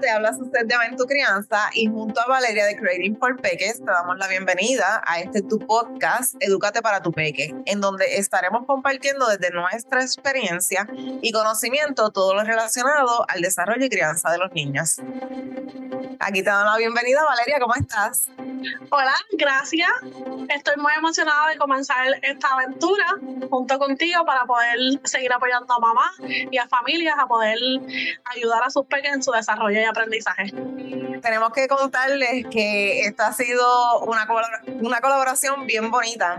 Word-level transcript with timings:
te 0.00 0.08
habla 0.08 0.30
usted 0.30 0.64
de 0.64 0.74
Aventu 0.74 1.04
Crianza 1.04 1.58
y 1.74 1.86
junto 1.86 2.20
a 2.20 2.26
Valeria 2.26 2.64
de 2.64 2.76
Creating 2.76 3.18
for 3.18 3.36
Peques 3.36 3.84
te 3.84 3.90
damos 3.90 4.16
la 4.16 4.28
bienvenida 4.28 5.02
a 5.06 5.20
este 5.20 5.42
tu 5.42 5.58
podcast 5.58 6.34
Edúcate 6.40 6.80
para 6.80 7.02
tu 7.02 7.12
Peque, 7.12 7.54
en 7.66 7.80
donde 7.80 8.16
estaremos 8.16 8.64
compartiendo 8.66 9.26
desde 9.26 9.50
nuestra 9.50 10.02
experiencia 10.02 10.88
y 10.96 11.32
conocimiento 11.32 12.10
todo 12.10 12.34
lo 12.34 12.44
relacionado 12.44 13.26
al 13.28 13.42
desarrollo 13.42 13.84
y 13.84 13.90
crianza 13.90 14.30
de 14.30 14.38
los 14.38 14.52
niños. 14.52 14.96
Aquí 16.22 16.42
te 16.42 16.50
damos 16.50 16.74
la 16.74 16.76
bienvenida, 16.76 17.24
Valeria, 17.24 17.58
¿cómo 17.58 17.74
estás? 17.74 18.28
Hola, 18.90 19.14
gracias. 19.32 19.90
Estoy 20.50 20.76
muy 20.76 20.92
emocionada 20.92 21.48
de 21.48 21.56
comenzar 21.56 22.08
esta 22.20 22.48
aventura 22.48 23.06
junto 23.48 23.78
contigo 23.78 24.26
para 24.26 24.44
poder 24.44 24.78
seguir 25.04 25.32
apoyando 25.32 25.72
a 25.72 25.78
mamá 25.78 26.12
y 26.50 26.58
a 26.58 26.68
familias 26.68 27.14
a 27.18 27.26
poder 27.26 27.56
ayudar 28.36 28.62
a 28.62 28.68
sus 28.68 28.84
peques 28.84 29.14
en 29.14 29.22
su 29.22 29.32
desarrollo 29.32 29.80
y 29.80 29.84
aprendizaje. 29.84 30.52
Tenemos 31.22 31.52
que 31.54 31.66
contarles 31.68 32.44
que 32.50 33.00
esta 33.06 33.28
ha 33.28 33.32
sido 33.32 34.00
una, 34.00 34.28
una 34.82 35.00
colaboración 35.00 35.66
bien 35.66 35.90
bonita 35.90 36.38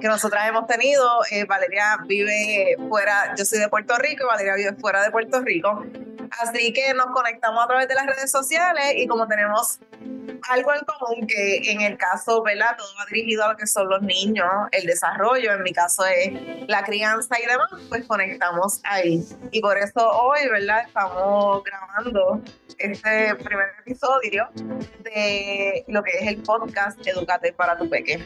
que 0.00 0.08
nosotras 0.08 0.48
hemos 0.48 0.66
tenido. 0.66 1.20
Eh, 1.30 1.44
Valeria 1.44 1.98
vive 2.06 2.76
fuera, 2.88 3.34
yo 3.36 3.44
soy 3.44 3.58
de 3.58 3.68
Puerto 3.68 3.96
Rico 3.98 4.24
y 4.24 4.26
Valeria 4.26 4.54
vive 4.54 4.72
fuera 4.74 5.02
de 5.02 5.10
Puerto 5.10 5.42
Rico. 5.42 5.84
Así 6.40 6.72
que 6.72 6.94
nos 6.94 7.06
conectamos 7.06 7.64
a 7.64 7.66
través 7.66 7.88
de 7.88 7.94
las 7.94 8.06
redes 8.06 8.30
sociales 8.30 8.94
y 8.96 9.06
como 9.06 9.26
tenemos 9.26 9.78
algo 10.48 10.72
en 10.74 10.80
común 10.84 11.26
que 11.26 11.70
en 11.70 11.80
el 11.80 11.96
caso, 11.96 12.42
¿verdad? 12.42 12.76
Todo 12.76 12.88
va 12.98 13.06
dirigido 13.10 13.44
a 13.44 13.52
lo 13.52 13.56
que 13.56 13.66
son 13.66 13.88
los 13.88 14.02
niños, 14.02 14.46
el 14.72 14.86
desarrollo, 14.86 15.52
en 15.52 15.62
mi 15.62 15.72
caso 15.72 16.04
es 16.06 16.32
la 16.68 16.82
crianza 16.82 17.36
y 17.42 17.46
demás, 17.46 17.68
pues 17.88 18.04
conectamos 18.06 18.80
ahí. 18.84 19.24
Y 19.50 19.60
por 19.60 19.78
eso 19.78 20.08
hoy, 20.08 20.48
¿verdad? 20.48 20.84
Estamos 20.86 21.62
grabando 21.64 22.42
este 22.78 23.34
primer 23.36 23.68
episodio 23.80 24.48
de 25.02 25.84
lo 25.88 26.02
que 26.02 26.10
es 26.20 26.26
el 26.26 26.42
podcast 26.42 26.98
Educate 27.06 27.52
para 27.52 27.76
tu 27.76 27.88
peque. 27.88 28.24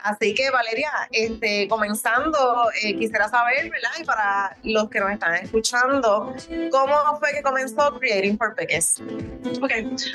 Así 0.00 0.34
que 0.34 0.50
Valeria, 0.50 0.90
este, 1.10 1.68
comenzando, 1.68 2.70
eh, 2.82 2.96
quisiera 2.96 3.28
saber, 3.28 3.70
¿verdad? 3.70 3.90
Y 3.98 4.04
para 4.04 4.56
los 4.62 4.88
que 4.88 5.00
nos 5.00 5.10
están 5.10 5.34
escuchando, 5.34 6.34
¿cómo 6.70 7.18
fue 7.18 7.32
que 7.32 7.42
comenzó 7.42 7.98
Creating 7.98 8.38
for 8.38 8.54
Peques? 8.54 9.00
Ok, 9.62 9.72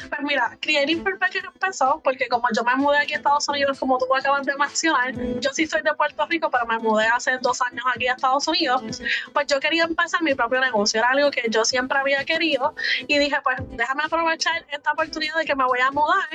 pues 0.10 0.22
mira, 0.24 0.58
Creating 0.62 1.04
for 1.04 1.18
Peques 1.20 1.45
empezó 1.54 2.02
porque 2.04 2.28
como 2.28 2.48
yo 2.56 2.64
me 2.64 2.76
mudé 2.76 3.00
aquí 3.00 3.14
a 3.14 3.18
Estados 3.18 3.48
Unidos, 3.48 3.80
como 3.80 3.98
tú 3.98 4.06
acabas 4.16 4.46
de 4.46 4.56
mencionar, 4.56 5.14
yo 5.40 5.50
sí 5.54 5.68
soy 5.68 5.82
de 5.82 5.94
Puerto 5.94 6.26
Rico, 6.28 6.50
pero 6.50 6.66
me 6.66 6.78
mudé 6.80 7.06
hace 7.08 7.38
dos 7.40 7.62
años 7.62 7.86
aquí 7.94 8.08
a 8.08 8.14
Estados 8.14 8.48
Unidos, 8.48 9.02
pues 9.34 9.48
yo 9.48 9.60
quería 9.60 9.84
empezar 9.84 10.22
mi 10.22 10.36
propio 10.36 10.60
negocio, 10.60 11.00
era 11.00 11.10
algo 11.10 11.32
que 11.32 11.44
yo 11.50 11.66
siempre 11.66 11.98
había 11.98 12.24
querido 12.26 12.76
y 13.08 13.18
dije, 13.18 13.38
pues 13.44 13.58
déjame 13.72 14.04
aprovechar 14.04 14.66
esta 14.70 14.92
oportunidad 14.94 15.36
de 15.36 15.46
que 15.46 15.56
me 15.56 15.66
voy 15.66 15.80
a 15.80 15.92
mudar. 15.92 16.30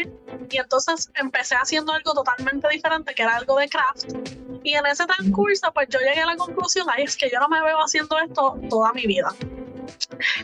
Y 0.50 0.56
entonces 0.56 1.11
empecé 1.14 1.55
haciendo 1.55 1.92
algo 1.92 2.12
totalmente 2.12 2.69
diferente, 2.69 3.14
que 3.14 3.22
era 3.22 3.36
algo 3.36 3.56
de 3.58 3.69
craft. 3.69 4.12
Y 4.62 4.75
en 4.75 4.84
ese 4.86 5.06
transcurso, 5.06 5.72
pues 5.72 5.88
yo 5.88 5.98
llegué 6.00 6.20
a 6.20 6.27
la 6.27 6.36
conclusión, 6.36 6.88
ahí 6.91 7.05
es 7.05 7.16
que 7.16 7.31
yo 7.31 7.38
no 7.41 7.48
me 7.48 7.62
veo 7.62 7.78
haciendo 7.78 8.19
esto 8.19 8.58
toda 8.69 8.92
mi 8.92 9.06
vida 9.06 9.33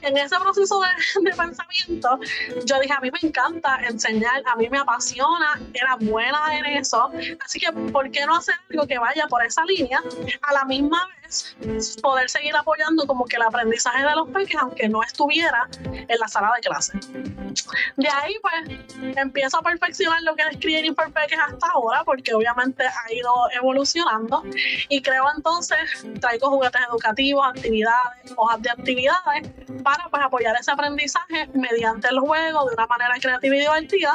en 0.02 0.16
ese 0.16 0.36
proceso 0.38 0.80
de, 0.80 1.30
pensamiento, 1.30 2.18
yo 2.64 2.80
dije, 2.80 2.92
a 2.92 3.00
mí 3.00 3.10
me 3.10 3.28
encanta 3.28 3.78
enseñar, 3.88 4.42
a 4.46 4.56
mí 4.56 4.68
me 4.68 4.78
apasiona, 4.78 5.60
era 5.74 5.96
buena 5.96 6.58
en 6.58 6.66
eso, 6.66 7.10
así 7.44 7.58
que, 7.58 7.72
¿por 7.72 8.10
qué 8.10 8.26
no 8.26 8.36
hacer 8.36 8.54
algo 8.70 8.86
que 8.86 8.98
vaya 8.98 9.26
por 9.28 9.44
esa 9.44 9.64
línea? 9.64 10.02
A 10.42 10.52
la 10.52 10.64
misma 10.64 11.08
vez, 11.26 11.56
poder 12.02 12.28
seguir 12.30 12.54
apoyando 12.56 13.06
como 13.06 13.24
que 13.24 13.36
el 13.36 13.42
aprendizaje 13.42 14.04
de 14.06 14.14
los 14.14 14.28
peques, 14.30 14.56
aunque 14.60 14.88
no 14.88 15.02
estuviera 15.02 15.68
en 15.84 16.18
la 16.18 16.28
sala 16.28 16.52
de 16.56 16.60
clase. 16.60 16.98
De 17.96 18.08
ahí, 18.08 18.34
pues, 18.42 19.16
empiezo 19.16 19.58
a 19.58 19.62
perfeccionar 19.62 20.22
lo 20.22 20.34
que 20.34 20.42
es 20.42 20.58
Creating 20.60 20.94
for 20.94 21.12
Peques 21.12 21.38
hasta 21.38 21.66
ahora, 21.72 22.04
porque 22.04 22.34
obviamente 22.34 22.84
ha 22.84 23.12
ido 23.12 23.32
evolucionando, 23.52 24.42
y 24.88 25.00
creo 25.00 25.24
entonces, 25.34 26.06
traigo 26.20 26.50
juguetes 26.50 26.80
educativos, 26.88 27.46
actividades, 27.46 28.32
hojas 28.36 28.62
de 28.62 28.70
actividades, 28.70 29.50
para 29.82 30.08
pues, 30.10 30.22
apoyar 30.22 30.56
ese 30.60 30.70
aprendizaje 30.70 31.48
mediante 31.54 32.08
el 32.08 32.20
juego 32.20 32.66
de 32.66 32.74
una 32.74 32.86
manera 32.86 33.14
creativa 33.20 33.56
y 33.56 33.60
divertida, 33.60 34.14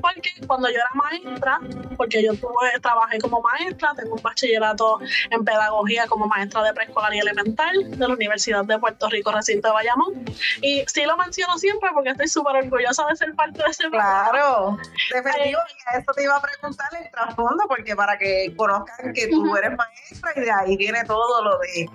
porque 0.00 0.30
cuando 0.46 0.68
yo 0.68 0.76
era 0.76 0.90
maestra, 0.94 1.60
porque 1.96 2.22
yo 2.22 2.34
tuve, 2.34 2.78
trabajé 2.80 3.18
como 3.18 3.40
maestra, 3.40 3.94
tengo 3.96 4.16
un 4.16 4.22
bachillerato 4.22 4.98
en 5.30 5.44
pedagogía 5.44 6.06
como 6.06 6.26
maestra 6.26 6.51
de 6.60 6.72
preescolar 6.74 7.14
y 7.14 7.20
elemental 7.20 7.90
de 7.90 7.96
la 7.96 8.14
Universidad 8.14 8.64
de 8.64 8.78
Puerto 8.78 9.08
Rico, 9.08 9.32
recinto 9.32 9.68
de 9.68 9.74
Bayamón, 9.74 10.24
y 10.60 10.84
sí 10.86 11.04
lo 11.04 11.16
menciono 11.16 11.56
siempre 11.58 11.90
porque 11.94 12.10
estoy 12.10 12.28
súper 12.28 12.56
orgullosa 12.56 13.06
de 13.06 13.16
ser 13.16 13.34
parte 13.34 13.62
de 13.62 13.70
ese 13.70 13.88
Claro, 13.88 14.78
definitivo, 15.12 15.60
eh, 15.60 15.98
eso 15.98 16.12
te 16.14 16.22
iba 16.24 16.36
a 16.36 16.42
preguntar 16.42 16.88
el 17.00 17.10
trasfondo, 17.10 17.64
porque 17.68 17.96
para 17.96 18.18
que 18.18 18.52
conozcan 18.56 19.12
que 19.12 19.28
tú 19.28 19.56
eres 19.56 19.76
maestra 19.76 20.32
y 20.36 20.40
de 20.40 20.50
ahí 20.50 20.76
viene 20.76 21.04
todo 21.04 21.42
lo 21.42 21.58
de, 21.58 21.88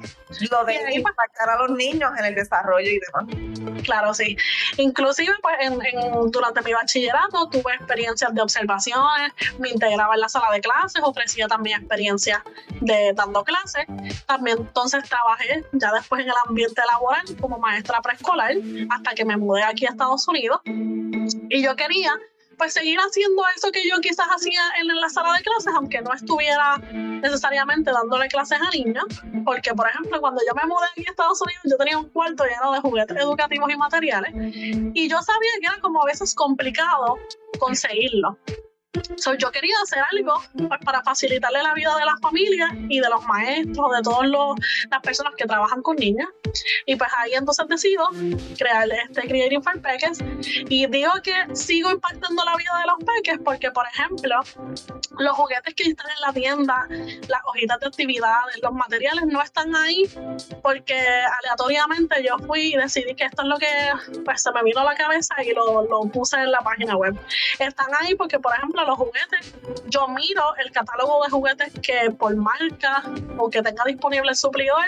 lo 0.50 0.66
de 0.66 0.80
pues 0.80 0.96
impactar 0.96 1.50
a 1.50 1.58
los 1.58 1.72
niños 1.72 2.12
en 2.18 2.26
el 2.26 2.36
desarrollo 2.36 2.90
y 2.90 3.00
demás. 3.00 3.84
Claro, 3.84 4.14
sí. 4.14 4.38
Inclusive, 4.78 5.34
pues, 5.42 5.56
en, 5.60 6.32
durante 6.32 6.62
mi 6.62 6.74
bachillerato 6.74 7.50
tuve 7.50 7.74
experiencias 7.76 8.34
de 8.34 8.42
observaciones, 8.42 9.34
me 9.60 9.70
integraba 9.70 10.16
en 10.16 10.22
la 10.22 10.30
sala 10.30 10.52
de 10.52 10.62
clases, 10.62 11.02
ofrecía 11.04 11.48
también 11.48 11.80
experiencias 11.80 12.42
de 12.82 13.14
dando 13.14 13.44
clases. 13.44 13.86
También 14.26 14.47
entonces 14.52 15.04
trabajé 15.08 15.66
ya 15.74 15.92
después 15.94 16.22
en 16.22 16.30
el 16.30 16.36
ambiente 16.48 16.82
laboral 16.92 17.26
como 17.40 17.58
maestra 17.60 18.02
preescolar 18.02 18.54
hasta 18.90 19.14
que 19.14 19.26
me 19.26 19.38
mudé 19.38 19.64
aquí 19.64 19.86
a 19.86 19.90
Estados 19.90 20.28
Unidos. 20.28 20.62
Y 21.50 21.62
yo 21.62 21.76
quería 21.76 22.18
pues 22.58 22.74
seguir 22.74 22.98
haciendo 22.98 23.44
eso 23.56 23.72
que 23.72 23.88
yo 23.88 24.00
quizás 24.02 24.28
hacía 24.28 24.62
en 24.82 24.88
la 24.88 25.10
sala 25.10 25.34
de 25.34 25.44
clases, 25.44 25.74
aunque 25.76 26.02
no 26.02 26.12
estuviera 26.14 26.78
necesariamente 26.92 27.92
dándole 27.92 28.28
clases 28.28 28.60
a 28.60 28.70
niños, 28.72 29.06
porque 29.46 29.74
por 29.74 29.88
ejemplo 29.88 30.20
cuando 30.20 30.42
yo 30.48 30.56
me 30.56 30.66
mudé 30.66 30.86
aquí 30.92 31.06
a 31.08 31.12
Estados 31.12 31.40
Unidos 31.42 31.62
yo 31.66 31.78
tenía 31.78 31.98
un 31.98 32.10
cuarto 32.10 32.46
lleno 32.46 32.74
de 32.74 32.80
juguetes 32.80 33.18
educativos 33.18 33.72
y 33.72 33.78
materiales 33.78 34.32
y 34.34 35.08
yo 35.08 35.22
sabía 35.22 35.52
que 35.62 35.68
era 35.68 35.80
como 35.82 36.02
a 36.02 36.06
veces 36.06 36.34
complicado 36.34 37.18
conseguirlo. 37.60 38.38
So, 39.18 39.34
yo 39.36 39.52
quería 39.52 39.76
hacer 39.84 40.00
algo 40.12 40.42
pues, 40.68 40.80
para 40.84 41.02
facilitarle 41.04 41.64
la 41.64 41.74
vida 41.74 41.96
de 41.98 42.06
las 42.06 42.20
familias 42.22 42.72
y 42.90 43.00
de 43.00 43.10
los 43.10 43.24
maestros, 43.26 43.92
de 43.96 44.02
todas 44.04 44.30
las 44.90 45.02
personas 45.02 45.34
que 45.36 45.46
trabajan 45.46 45.82
con 45.82 45.96
niñas. 45.96 46.28
Y 46.86 46.96
pues 46.96 47.10
ahí 47.18 47.34
entonces 47.34 47.68
decido 47.68 48.08
crear 48.58 48.88
este 48.92 49.28
Creating 49.28 49.64
for 49.64 49.82
Peques. 49.82 50.20
Y 50.70 50.88
digo 50.88 51.12
que 51.24 51.56
sigo 51.56 51.92
impactando 51.92 52.44
la 52.46 52.56
vida 52.56 52.72
de 52.80 52.88
los 52.88 52.98
peques 53.00 53.40
porque, 53.44 53.72
por 53.72 53.86
ejemplo, 53.88 54.36
los 55.20 55.34
juguetes 55.36 55.74
que 55.74 55.84
están 55.90 56.08
en 56.10 56.22
la 56.22 56.34
tienda, 56.34 56.88
las 57.28 57.42
hojitas 57.46 57.80
de 57.80 57.88
actividades, 57.88 58.60
los 58.62 58.74
materiales 58.74 59.26
no 59.26 59.42
están 59.42 59.76
ahí 59.76 60.04
porque 60.62 60.98
aleatoriamente 61.42 62.24
yo 62.24 62.38
fui 62.46 62.74
y 62.74 62.78
decidí 62.78 63.16
que 63.16 63.26
esto 63.26 63.42
es 63.44 63.48
lo 63.48 63.58
que 63.58 63.68
pues, 64.26 64.42
se 64.42 64.52
me 64.52 64.64
vino 64.64 64.82
a 64.82 64.86
la 64.86 64.96
cabeza 64.96 65.36
y 65.44 65.54
lo, 65.54 65.84
lo 65.84 66.02
puse 66.12 66.38
en 66.38 66.52
la 66.52 66.62
página 66.62 66.96
web. 66.96 67.16
Están 67.60 67.88
ahí 68.00 68.16
porque, 68.16 68.40
por 68.40 68.54
ejemplo, 68.56 68.86
los 68.88 68.98
juguetes, 68.98 69.54
yo 69.88 70.08
miro 70.08 70.56
el 70.58 70.72
catálogo 70.72 71.24
de 71.24 71.30
juguetes 71.30 71.74
que 71.82 72.12
por 72.12 72.36
marca 72.36 73.04
o 73.38 73.50
que 73.50 73.62
tenga 73.62 73.84
disponible 73.86 74.30
el 74.30 74.36
suplidor, 74.36 74.86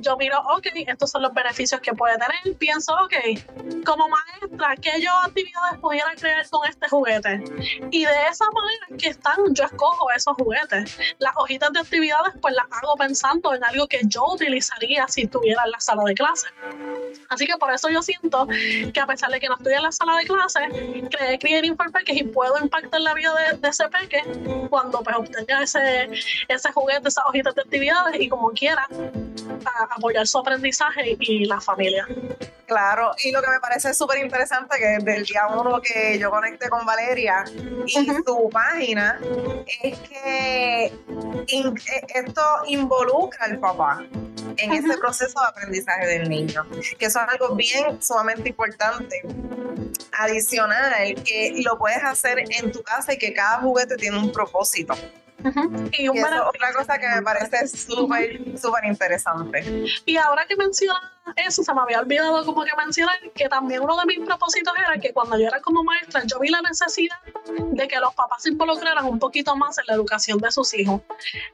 yo 0.00 0.16
miro, 0.16 0.38
ok, 0.40 0.66
estos 0.86 1.10
son 1.10 1.22
los 1.22 1.32
beneficios 1.32 1.80
que 1.80 1.92
puede 1.92 2.14
tener. 2.14 2.56
Pienso, 2.58 2.92
ok, 2.94 3.84
como 3.84 4.08
maestra, 4.08 4.76
¿qué 4.76 5.00
yo 5.00 5.10
actividades 5.24 5.78
pudiera 5.80 6.14
crear 6.14 6.48
con 6.50 6.68
este 6.68 6.88
juguete? 6.88 7.44
Y 7.90 8.04
de 8.04 8.26
esa 8.30 8.44
manera 8.50 8.98
que 8.98 9.08
están, 9.08 9.36
yo 9.52 9.64
escojo 9.64 10.10
esos 10.12 10.34
juguetes. 10.36 10.98
Las 11.18 11.34
hojitas 11.36 11.72
de 11.72 11.80
actividades, 11.80 12.34
pues 12.40 12.54
las 12.54 12.66
hago 12.70 12.96
pensando 12.96 13.54
en 13.54 13.64
algo 13.64 13.86
que 13.86 14.00
yo 14.06 14.24
utilizaría 14.26 15.06
si 15.08 15.22
estuviera 15.22 15.62
en 15.64 15.70
la 15.70 15.80
sala 15.80 16.02
de 16.04 16.14
clase. 16.14 16.48
Así 17.28 17.46
que 17.46 17.56
por 17.56 17.72
eso 17.72 17.88
yo 17.88 18.02
siento 18.02 18.46
que 18.46 19.00
a 19.00 19.06
pesar 19.06 19.30
de 19.30 19.40
que 19.40 19.48
no 19.48 19.54
estoy 19.54 19.74
en 19.74 19.82
la 19.82 19.92
sala 19.92 20.16
de 20.16 20.24
clase, 20.24 20.60
creé 21.10 21.38
Creating 21.38 21.76
for 21.76 21.90
Peques 21.90 22.16
y 22.16 22.24
puedo 22.24 22.58
impactar 22.58 23.00
la 23.00 23.14
vida 23.14 23.32
de, 23.60 23.68
ese 23.68 23.88
peque 23.88 24.22
cuando 24.68 25.00
pues 25.02 25.16
obtenga 25.16 25.62
ese, 25.62 26.08
ese 26.48 26.72
juguete, 26.72 27.08
esas 27.08 27.24
hojitas 27.26 27.54
de 27.54 27.62
actividades 27.62 28.20
y 28.20 28.28
como 28.28 28.50
quiera 28.50 28.86
apoyar 29.90 30.26
su 30.26 30.38
aprendizaje 30.38 31.16
y 31.20 31.44
la 31.46 31.60
familia. 31.60 32.06
Claro, 32.66 33.12
y 33.22 33.30
lo 33.30 33.42
que 33.42 33.50
me 33.50 33.60
parece 33.60 33.92
súper 33.92 34.18
interesante 34.24 34.78
que 34.78 34.86
desde 34.86 35.16
el 35.16 35.24
día 35.24 35.46
uno 35.48 35.80
que 35.80 36.18
yo 36.18 36.30
conecté 36.30 36.68
con 36.70 36.86
Valeria 36.86 37.44
y 37.86 37.92
su 37.92 38.50
página 38.50 39.20
es 39.82 39.98
que 39.98 40.86
e, 40.86 41.72
esto 42.14 42.42
involucra 42.66 43.44
al 43.44 43.58
papá 43.58 44.02
en 44.56 44.72
ese 44.72 44.96
proceso 44.98 45.40
de 45.40 45.46
aprendizaje 45.46 46.06
del 46.06 46.28
niño, 46.28 46.64
que 46.98 47.06
eso 47.06 47.20
es 47.20 47.28
algo 47.28 47.54
bien 47.54 48.02
sumamente 48.02 48.48
importante. 48.48 49.22
Adicional, 50.12 51.14
que 51.24 51.54
lo 51.64 51.76
puedes 51.76 52.02
hacer 52.02 52.44
en 52.48 52.72
tu 52.72 52.82
casa 52.82 53.14
y 53.14 53.18
que 53.18 53.32
cada 53.32 53.58
juguete 53.58 53.96
tiene 53.96 54.18
un 54.18 54.32
propósito. 54.32 54.94
Y, 55.92 56.06
eso 56.06 56.26
es 56.26 56.40
otra 56.40 56.72
cosa 56.72 56.98
que 56.98 57.06
me 57.08 57.22
parece 57.22 57.68
súper, 57.68 58.58
súper 58.58 58.84
interesante. 58.86 59.84
Y 60.06 60.16
ahora 60.16 60.46
que 60.46 60.56
mencionas 60.56 61.02
eso, 61.36 61.62
se 61.62 61.74
me 61.74 61.80
había 61.80 62.00
olvidado 62.00 62.44
como 62.44 62.64
que 62.64 62.70
mencionar 62.76 63.16
que 63.34 63.48
también 63.48 63.82
uno 63.82 63.96
de 63.96 64.06
mis 64.06 64.20
propósitos 64.20 64.74
era 64.78 65.00
que 65.00 65.12
cuando 65.12 65.38
yo 65.38 65.46
era 65.46 65.60
como 65.60 65.82
maestra, 65.82 66.22
yo 66.24 66.38
vi 66.38 66.48
la 66.48 66.60
necesidad 66.62 67.16
de 67.72 67.88
que 67.88 67.98
los 67.98 68.14
papás 68.14 68.42
se 68.42 68.50
involucraran 68.50 69.04
un 69.06 69.18
poquito 69.18 69.56
más 69.56 69.78
en 69.78 69.84
la 69.88 69.94
educación 69.94 70.38
de 70.38 70.50
sus 70.50 70.74
hijos. 70.74 71.00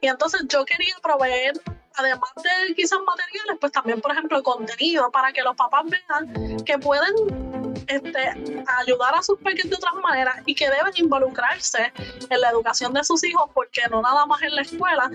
Y 0.00 0.08
entonces 0.08 0.42
yo 0.48 0.64
quería 0.64 0.94
proveer 1.02 1.60
además 1.94 2.30
de 2.36 2.74
quizás 2.74 2.98
materiales, 3.04 3.58
pues 3.60 3.72
también, 3.72 4.00
por 4.00 4.12
ejemplo, 4.12 4.42
contenido 4.42 5.10
para 5.10 5.32
que 5.32 5.42
los 5.42 5.56
papás 5.56 5.84
vean 5.86 6.64
que 6.64 6.78
pueden 6.78 7.59
este, 7.86 8.64
ayudar 8.78 9.14
a 9.14 9.22
sus 9.22 9.38
pequeños 9.38 9.70
de 9.70 9.76
otras 9.76 9.94
maneras 10.02 10.36
y 10.46 10.54
que 10.54 10.66
deben 10.66 10.92
involucrarse 10.96 11.92
en 12.28 12.40
la 12.40 12.50
educación 12.50 12.92
de 12.92 13.04
sus 13.04 13.22
hijos, 13.24 13.50
porque 13.54 13.82
no 13.90 14.02
nada 14.02 14.26
más 14.26 14.42
en 14.42 14.54
la 14.54 14.62
escuela, 14.62 15.10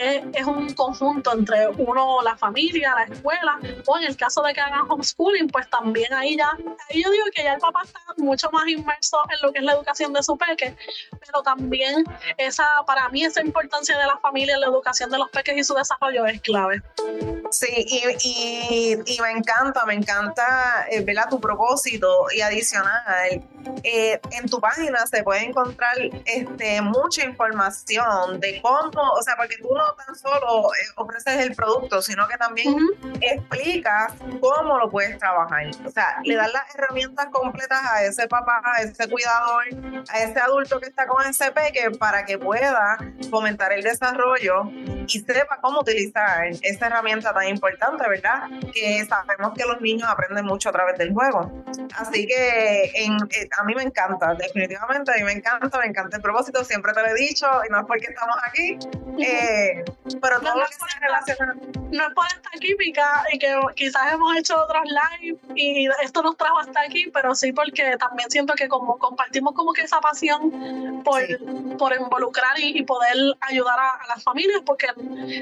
es, 0.00 0.46
un 0.46 0.72
conjunto 0.74 1.32
entre 1.32 1.68
uno, 1.68 2.22
la 2.22 2.36
familia, 2.36 2.94
la 2.94 3.04
escuela, 3.04 3.58
o 3.86 3.98
en 3.98 4.04
el 4.04 4.16
caso 4.16 4.42
de 4.42 4.52
que 4.52 4.60
hagan 4.60 4.90
homeschooling, 4.90 5.48
pues 5.48 5.68
también 5.70 6.12
ahí 6.14 6.36
ya, 6.36 6.50
ahí 6.90 7.02
yo 7.02 7.10
digo 7.10 7.24
que 7.34 7.42
ya 7.42 7.54
el 7.54 7.60
papá 7.60 7.82
está 7.84 8.00
mucho 8.16 8.50
más 8.50 8.66
inmerso 8.68 9.18
en 9.30 9.46
lo 9.46 9.52
que 9.52 9.58
es 9.58 9.64
la 9.64 9.72
educación 9.72 10.12
de 10.12 10.22
su 10.22 10.36
peque, 10.36 10.76
pero 11.20 11.42
también 11.42 12.04
esa, 12.36 12.64
para 12.86 13.08
mí 13.08 13.24
esa 13.24 13.40
importancia 13.40 13.96
de 13.98 14.06
la 14.06 14.18
familia 14.18 14.54
en 14.54 14.60
la 14.60 14.66
educación 14.66 15.10
de 15.10 15.18
los 15.18 15.30
peques 15.30 15.56
y 15.56 15.64
su 15.64 15.74
desarrollo 15.74 16.26
es 16.26 16.40
clave. 16.40 16.82
Sí, 17.50 17.86
y, 17.86 18.94
y, 19.06 19.20
me 19.20 19.30
encanta, 19.30 19.84
me 19.86 19.94
encanta, 19.94 20.86
eh, 20.90 21.04
Tu 21.30 21.40
propósito 21.40 22.26
y 22.34 22.40
adicional. 22.40 23.42
Eh, 23.82 24.20
en 24.32 24.48
tu 24.48 24.60
página 24.60 25.06
se 25.06 25.22
puede 25.22 25.44
encontrar 25.44 25.96
este, 26.26 26.82
mucha 26.82 27.24
información 27.24 28.40
de 28.40 28.60
cómo, 28.60 29.12
o 29.12 29.22
sea, 29.22 29.36
porque 29.36 29.56
tú 29.58 29.68
no 29.74 29.83
tan 29.96 30.14
solo 30.14 30.68
eh, 30.74 30.92
ofreces 30.96 31.40
el 31.40 31.54
producto, 31.54 32.02
sino 32.02 32.26
que 32.28 32.36
también 32.36 32.76
explicas 33.20 34.12
cómo 34.40 34.78
lo 34.78 34.90
puedes 34.90 35.18
trabajar. 35.18 35.66
O 35.84 35.90
sea, 35.90 36.20
le 36.24 36.36
das 36.36 36.52
las 36.52 36.74
herramientas 36.74 37.26
completas 37.30 37.80
a 37.90 38.04
ese 38.04 38.28
papá, 38.28 38.62
a 38.64 38.82
ese 38.82 39.08
cuidador, 39.08 39.64
a 40.08 40.18
ese 40.20 40.40
adulto 40.40 40.80
que 40.80 40.86
está 40.86 41.06
con 41.06 41.24
ese 41.26 41.50
peque 41.52 41.90
para 41.92 42.24
que 42.24 42.38
pueda 42.38 42.98
fomentar 43.30 43.72
el 43.72 43.82
desarrollo 43.82 44.70
y 45.06 45.20
sepa 45.20 45.58
cómo 45.60 45.80
utilizar 45.80 46.46
esa 46.62 46.86
herramienta 46.86 47.32
tan 47.32 47.48
importante, 47.48 48.08
¿verdad? 48.08 48.48
Que 48.72 49.04
sabemos 49.04 49.52
que 49.56 49.64
los 49.64 49.80
niños 49.80 50.08
aprenden 50.08 50.44
mucho 50.44 50.68
a 50.68 50.72
través 50.72 50.98
del 50.98 51.12
juego. 51.12 51.64
Así 51.96 52.26
que 52.26 52.90
en, 52.94 53.14
eh, 53.14 53.48
a 53.58 53.64
mí 53.64 53.74
me 53.74 53.82
encanta, 53.82 54.34
definitivamente, 54.34 55.12
a 55.12 55.16
mí 55.16 55.24
me 55.24 55.32
encanta, 55.32 55.78
me 55.78 55.86
encanta 55.86 56.16
el 56.16 56.22
propósito, 56.22 56.64
siempre 56.64 56.92
te 56.92 57.02
lo 57.02 57.08
he 57.08 57.14
dicho, 57.14 57.46
y 57.66 57.70
no 57.70 57.80
es 57.80 57.86
porque 57.86 58.06
estamos 58.06 58.36
aquí, 58.46 58.78
eh, 59.22 59.84
pero 60.20 60.40
todo 60.40 60.54
no, 60.54 60.60
lo 60.60 60.66
que 60.66 60.74
se 60.74 61.00
relaciona. 61.00 61.54
No 61.90 62.08
es 62.08 62.14
por 62.14 62.26
esta 62.26 62.50
química 62.58 63.24
y 63.32 63.38
que 63.38 63.56
quizás 63.74 64.12
hemos 64.12 64.36
hecho 64.36 64.60
otros 64.60 64.84
live 64.84 65.38
y 65.54 65.88
esto 66.02 66.22
nos 66.22 66.36
trajo 66.36 66.58
hasta 66.58 66.80
aquí, 66.80 67.10
pero 67.12 67.34
sí 67.34 67.52
porque 67.52 67.96
también 67.98 68.30
siento 68.30 68.54
que 68.54 68.68
como 68.68 68.98
compartimos 68.98 69.54
como 69.54 69.72
que 69.72 69.82
esa 69.82 70.00
pasión 70.00 71.02
por, 71.04 71.22
por 71.78 71.94
involucrar 71.94 72.58
y, 72.58 72.82
poder 72.84 73.16
ayudar 73.40 73.78
a, 73.78 73.90
a, 73.90 74.06
las 74.08 74.22
familias, 74.22 74.60
porque 74.66 74.86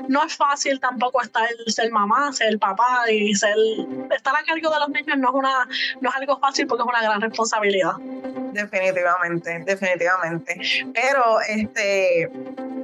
no 0.08 0.24
es 0.24 0.36
fácil 0.36 0.80
tampoco 0.80 1.22
estar 1.22 1.48
ser 1.66 1.90
mamá, 1.90 2.32
ser 2.32 2.58
papá 2.58 3.10
y 3.10 3.34
ser 3.34 3.56
estar 4.14 4.34
a 4.34 4.42
cargo 4.44 4.70
de 4.70 4.78
los 4.78 4.88
niños 4.88 5.18
no 5.18 5.28
es 5.28 5.34
una 5.34 5.68
no 6.00 6.10
es 6.10 6.16
algo 6.16 6.38
fácil 6.38 6.66
porque 6.66 6.82
es 6.82 6.88
una 6.88 7.02
gran 7.02 7.20
responsabilidad. 7.20 7.94
Definitivamente, 8.52 9.62
definitivamente. 9.64 10.60
Pero 10.92 11.40
este 11.40 12.30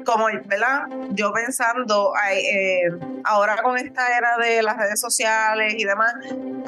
como, 0.05 0.27
¿verdad? 0.47 0.87
Yo 1.11 1.33
pensando, 1.33 2.15
eh, 2.33 2.91
ahora 3.25 3.61
con 3.63 3.77
esta 3.77 4.17
era 4.17 4.39
de 4.39 4.63
las 4.63 4.79
redes 4.79 5.01
sociales 5.01 5.75
y 5.77 5.85
demás, 5.85 6.15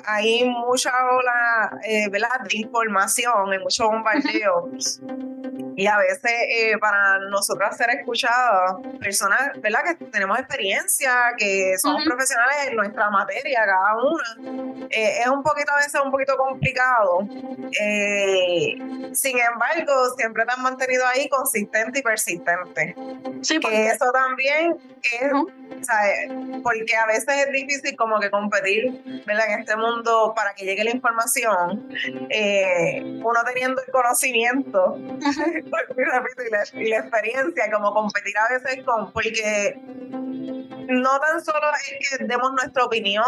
hay 0.05 0.44
mucha 0.44 0.93
ola, 1.11 1.81
eh, 1.85 2.11
¿verdad? 2.11 2.41
De 2.49 2.58
información, 2.58 3.50
hay 3.50 3.58
mucho 3.58 3.87
bombardeo. 3.87 4.70
y 5.76 5.87
a 5.87 5.99
veces 5.99 6.32
eh, 6.49 6.78
para 6.78 7.19
nosotras 7.31 7.76
ser 7.76 7.90
escuchadas, 7.90 8.76
personas, 8.99 9.52
¿verdad? 9.61 9.81
Que 9.84 10.05
tenemos 10.06 10.38
experiencia, 10.38 11.34
que 11.37 11.75
somos 11.78 12.05
profesionales 12.05 12.69
en 12.69 12.76
nuestra 12.76 13.11
materia, 13.11 13.64
cada 13.64 13.96
una, 13.96 14.88
es 14.90 15.26
un 15.28 15.43
poquito 15.43 15.72
a 15.72 15.76
veces 15.76 16.00
un 16.02 16.11
poquito 16.11 16.37
complicado. 16.37 17.20
sin 19.12 19.38
embargo, 19.38 20.14
siempre 20.17 20.44
te 20.44 20.52
han 20.52 20.62
mantenido 20.62 21.06
ahí 21.06 21.28
consistente 21.28 22.00
y 22.00 22.02
persistente. 22.02 22.94
Sí, 23.43 23.58
porque 23.58 23.87
eso 23.87 24.11
también 24.12 24.76
es, 25.02 25.32
porque 26.62 26.96
a 26.96 27.06
veces 27.06 27.46
es 27.46 27.52
difícil 27.52 27.96
como 27.96 28.19
que 28.20 28.31
competir, 28.31 29.02
¿verdad? 29.26 29.52
En 29.52 29.61
este 29.61 29.76
mundo 29.76 30.32
para 30.34 30.55
que 30.55 30.64
llegue 30.64 30.84
la 30.84 30.90
información, 30.90 31.88
eh, 32.28 33.02
uno 33.02 33.40
teniendo 33.46 33.81
el 33.84 33.93
conocimiento, 33.93 34.99
y 36.74 36.88
la 36.88 36.98
experiencia, 36.98 37.70
como 37.72 37.92
competir 37.92 38.34
a 38.38 38.52
veces 38.52 38.84
con, 38.84 39.12
porque 39.12 39.78
no 40.90 41.20
tan 41.20 41.44
solo 41.44 41.66
es 41.74 42.18
que 42.18 42.24
demos 42.24 42.52
nuestra 42.52 42.84
opinión 42.84 43.24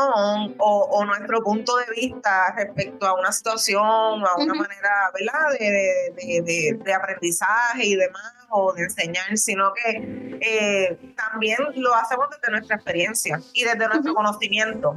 o, 0.59 1.05
nuestro 1.05 1.43
punto 1.43 1.77
de 1.77 1.85
vista 1.95 2.55
respecto 2.57 3.07
a 3.07 3.15
una 3.15 3.33
situación 3.33 3.83
a 3.83 4.35
una 4.37 4.55
manera 4.55 5.11
¿verdad? 5.15 5.59
De, 5.59 6.77
de, 6.85 6.95
aprendizaje 6.95 7.87
y 7.87 7.97
demás 7.97 8.35
o 8.51 8.73
de 8.73 8.85
enseñar, 8.85 9.37
sino 9.37 9.73
que 9.73 10.39
eh, 10.41 11.15
también 11.17 11.59
lo 11.77 11.95
hacemos 11.95 12.27
desde 12.31 12.51
nuestra 12.51 12.77
experiencia 12.77 13.41
y 13.55 13.65
desde 13.65 13.89
nuestro 13.89 14.15
conocimiento. 14.15 14.95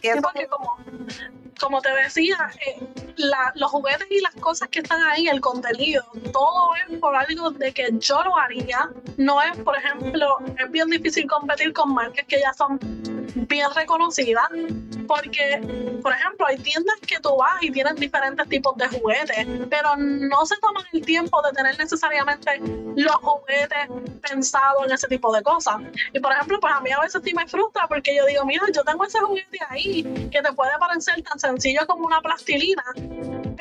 Que 0.00 0.20
porque 0.20 0.46
como, 0.46 0.76
como 1.62 1.80
te 1.80 1.90
decía, 1.94 2.36
eh, 2.66 2.80
los 3.54 3.70
juguetes 3.70 4.08
y 4.10 4.20
las 4.20 4.34
cosas 4.34 4.68
que 4.68 4.80
están 4.80 5.00
ahí, 5.04 5.28
el 5.28 5.40
contenido, 5.40 6.02
todo 6.32 6.70
es 6.74 6.98
por 6.98 7.14
algo 7.14 7.52
de 7.52 7.72
que 7.72 7.88
yo 8.00 8.22
lo 8.24 8.36
haría. 8.36 8.90
No 9.16 9.40
es, 9.40 9.56
por 9.58 9.76
ejemplo, 9.76 10.38
es 10.58 10.70
bien 10.72 10.88
difícil 10.88 11.26
competir 11.28 11.72
con 11.72 11.94
marcas 11.94 12.26
que 12.26 12.40
ya 12.40 12.52
son 12.52 12.80
bien 13.34 13.68
reconocidas, 13.74 14.48
porque, 15.06 15.60
por 16.02 16.12
ejemplo, 16.12 16.46
hay 16.46 16.56
tiendas 16.58 16.96
que 17.06 17.18
tú 17.20 17.36
vas 17.36 17.62
y 17.62 17.70
tienen 17.70 17.96
diferentes 17.96 18.48
tipos 18.48 18.76
de 18.76 18.88
juguetes, 18.88 19.46
pero 19.70 19.96
no 19.96 20.46
se 20.46 20.56
toman 20.58 20.84
el 20.92 21.04
tiempo 21.04 21.40
de 21.42 21.52
tener 21.52 21.78
necesariamente 21.78 22.60
los 22.96 23.16
juguetes 23.16 23.88
pensados 24.28 24.86
en 24.86 24.92
ese 24.92 25.08
tipo 25.08 25.32
de 25.34 25.42
cosas. 25.42 25.76
Y, 26.12 26.20
por 26.20 26.32
ejemplo, 26.32 26.60
pues 26.60 26.72
a 26.72 26.80
mí 26.80 26.90
a 26.90 27.00
veces 27.00 27.22
sí 27.24 27.34
me 27.34 27.46
frustra 27.46 27.86
porque 27.88 28.14
yo 28.16 28.26
digo, 28.26 28.44
mira, 28.44 28.64
yo 28.74 28.82
tengo 28.84 29.04
ese 29.04 29.18
juguete 29.20 29.58
ahí 29.68 30.02
que 30.30 30.42
te 30.42 30.52
puede 30.52 30.72
parecer 30.78 31.22
tan 31.22 31.38
sencillo 31.38 31.86
como 31.86 32.06
una 32.06 32.20
plastilina, 32.20 32.84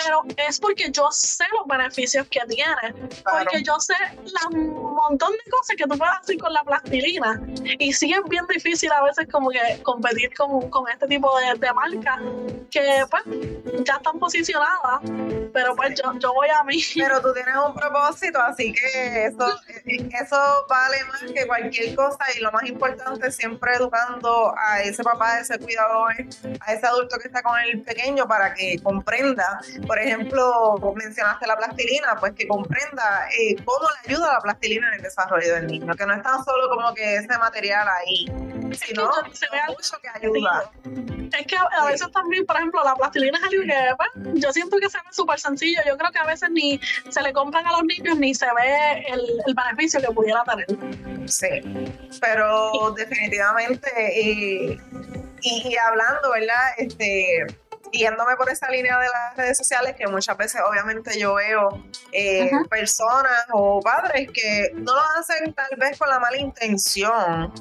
pero 0.03 0.23
es 0.47 0.59
porque 0.59 0.89
yo 0.91 1.07
sé 1.11 1.45
los 1.57 1.67
beneficios 1.67 2.27
que 2.27 2.39
tiene, 2.47 2.93
porque 3.23 3.63
yo 3.63 3.79
sé 3.79 3.93
un 4.51 4.93
montón 4.95 5.31
de 5.31 5.51
cosas 5.51 5.75
que 5.75 5.83
tú 5.83 5.97
puedes 5.97 6.15
hacer 6.15 6.37
con 6.37 6.53
la 6.53 6.63
plastilina. 6.63 7.41
Y 7.79 7.93
sí 7.93 8.13
es 8.13 8.23
bien 8.29 8.45
difícil 8.47 8.91
a 8.91 9.03
veces 9.03 9.27
como 9.31 9.49
que 9.49 9.81
competir 9.83 10.33
con, 10.35 10.69
con 10.69 10.89
este 10.89 11.07
tipo 11.07 11.29
de, 11.39 11.59
de, 11.59 11.73
marcas 11.73 12.19
que 12.69 13.03
pues 13.09 13.23
ya 13.85 13.95
están 13.95 14.19
posicionadas, 14.19 15.01
pero 15.53 15.75
pues 15.75 15.99
yo, 16.01 16.13
yo 16.19 16.33
voy 16.33 16.49
a 16.49 16.63
mí. 16.63 16.81
Pero 16.95 17.21
tú 17.21 17.33
tienes 17.33 17.55
un 17.55 17.73
propósito, 17.73 18.39
así 18.41 18.73
que 18.73 19.25
eso, 19.25 19.59
eso 19.85 20.65
vale 20.69 21.03
más 21.05 21.23
que 21.33 21.47
cualquier 21.47 21.95
cosa 21.95 22.19
y 22.37 22.41
lo 22.41 22.51
más 22.51 22.63
importante 22.63 23.31
siempre 23.31 23.73
educando 23.75 24.53
a 24.57 24.81
ese 24.81 25.03
papá, 25.03 25.33
a 25.33 25.39
ese 25.41 25.57
cuidador, 25.59 26.13
a 26.59 26.73
ese 26.73 26.85
adulto 26.85 27.17
que 27.17 27.27
está 27.27 27.41
con 27.41 27.59
el 27.59 27.81
pequeño 27.81 28.27
para 28.27 28.53
que 28.53 28.79
comprenda, 28.81 29.61
por 29.91 29.99
ejemplo, 29.99 30.79
mencionaste 30.95 31.45
la 31.45 31.57
plastilina, 31.57 32.15
pues 32.17 32.31
que 32.31 32.47
comprenda 32.47 33.27
eh, 33.37 33.57
cómo 33.65 33.89
le 33.89 34.13
ayuda 34.13 34.35
la 34.35 34.39
plastilina 34.39 34.87
en 34.87 34.93
el 34.93 35.01
desarrollo 35.01 35.55
del 35.55 35.67
niño, 35.67 35.93
que 35.95 36.05
no 36.05 36.13
es 36.13 36.23
tan 36.23 36.41
solo 36.45 36.69
como 36.69 36.93
que 36.93 37.17
ese 37.17 37.37
material 37.37 37.85
ahí, 37.89 38.25
sino 38.71 39.11
se 39.33 39.47
vea 39.51 39.65
mucho 39.67 39.97
que 40.01 40.07
ayuda. 40.07 40.71
Es 41.37 41.45
que 41.45 41.57
a 41.57 41.85
veces 41.87 42.09
también, 42.13 42.45
por 42.45 42.55
ejemplo, 42.55 42.81
la 42.85 42.95
plastilina 42.95 43.37
es 43.37 43.43
algo 43.43 43.63
que 43.63 43.95
pues, 43.97 44.41
yo 44.41 44.53
siento 44.53 44.77
que 44.77 44.89
se 44.89 44.97
ve 44.97 45.03
súper 45.11 45.37
sencillo. 45.41 45.81
Yo 45.85 45.97
creo 45.97 46.09
que 46.09 46.19
a 46.19 46.25
veces 46.25 46.49
ni 46.51 46.79
se 47.09 47.21
le 47.21 47.33
compran 47.33 47.67
a 47.67 47.73
los 47.73 47.83
niños 47.83 48.17
ni 48.17 48.33
se 48.33 48.45
ve 48.45 49.03
el, 49.09 49.19
el 49.45 49.53
beneficio 49.53 49.99
que 49.99 50.07
pudiera 50.13 50.41
tener. 50.45 50.67
Sí, 51.29 51.49
pero 52.21 52.91
definitivamente, 52.95 53.91
y, 54.21 54.79
y, 55.41 55.75
hablando, 55.75 56.31
¿verdad? 56.31 56.75
Este, 56.77 57.45
yéndome 57.91 58.35
por 58.35 58.49
esa 58.49 58.69
línea 58.69 58.97
de 58.97 59.07
las 59.07 59.37
redes 59.37 59.57
sociales, 59.57 59.95
que 59.95 60.07
muchas 60.07 60.37
veces 60.37 60.61
obviamente 60.67 61.19
yo 61.19 61.35
veo 61.35 61.83
eh, 62.11 62.49
personas 62.69 63.45
o 63.51 63.79
padres 63.81 64.29
que 64.33 64.71
no 64.73 64.93
lo 64.93 65.01
hacen 65.19 65.53
tal 65.53 65.77
vez 65.77 65.97
con 65.97 66.09
la 66.09 66.19
mala 66.19 66.37
intención. 66.37 67.53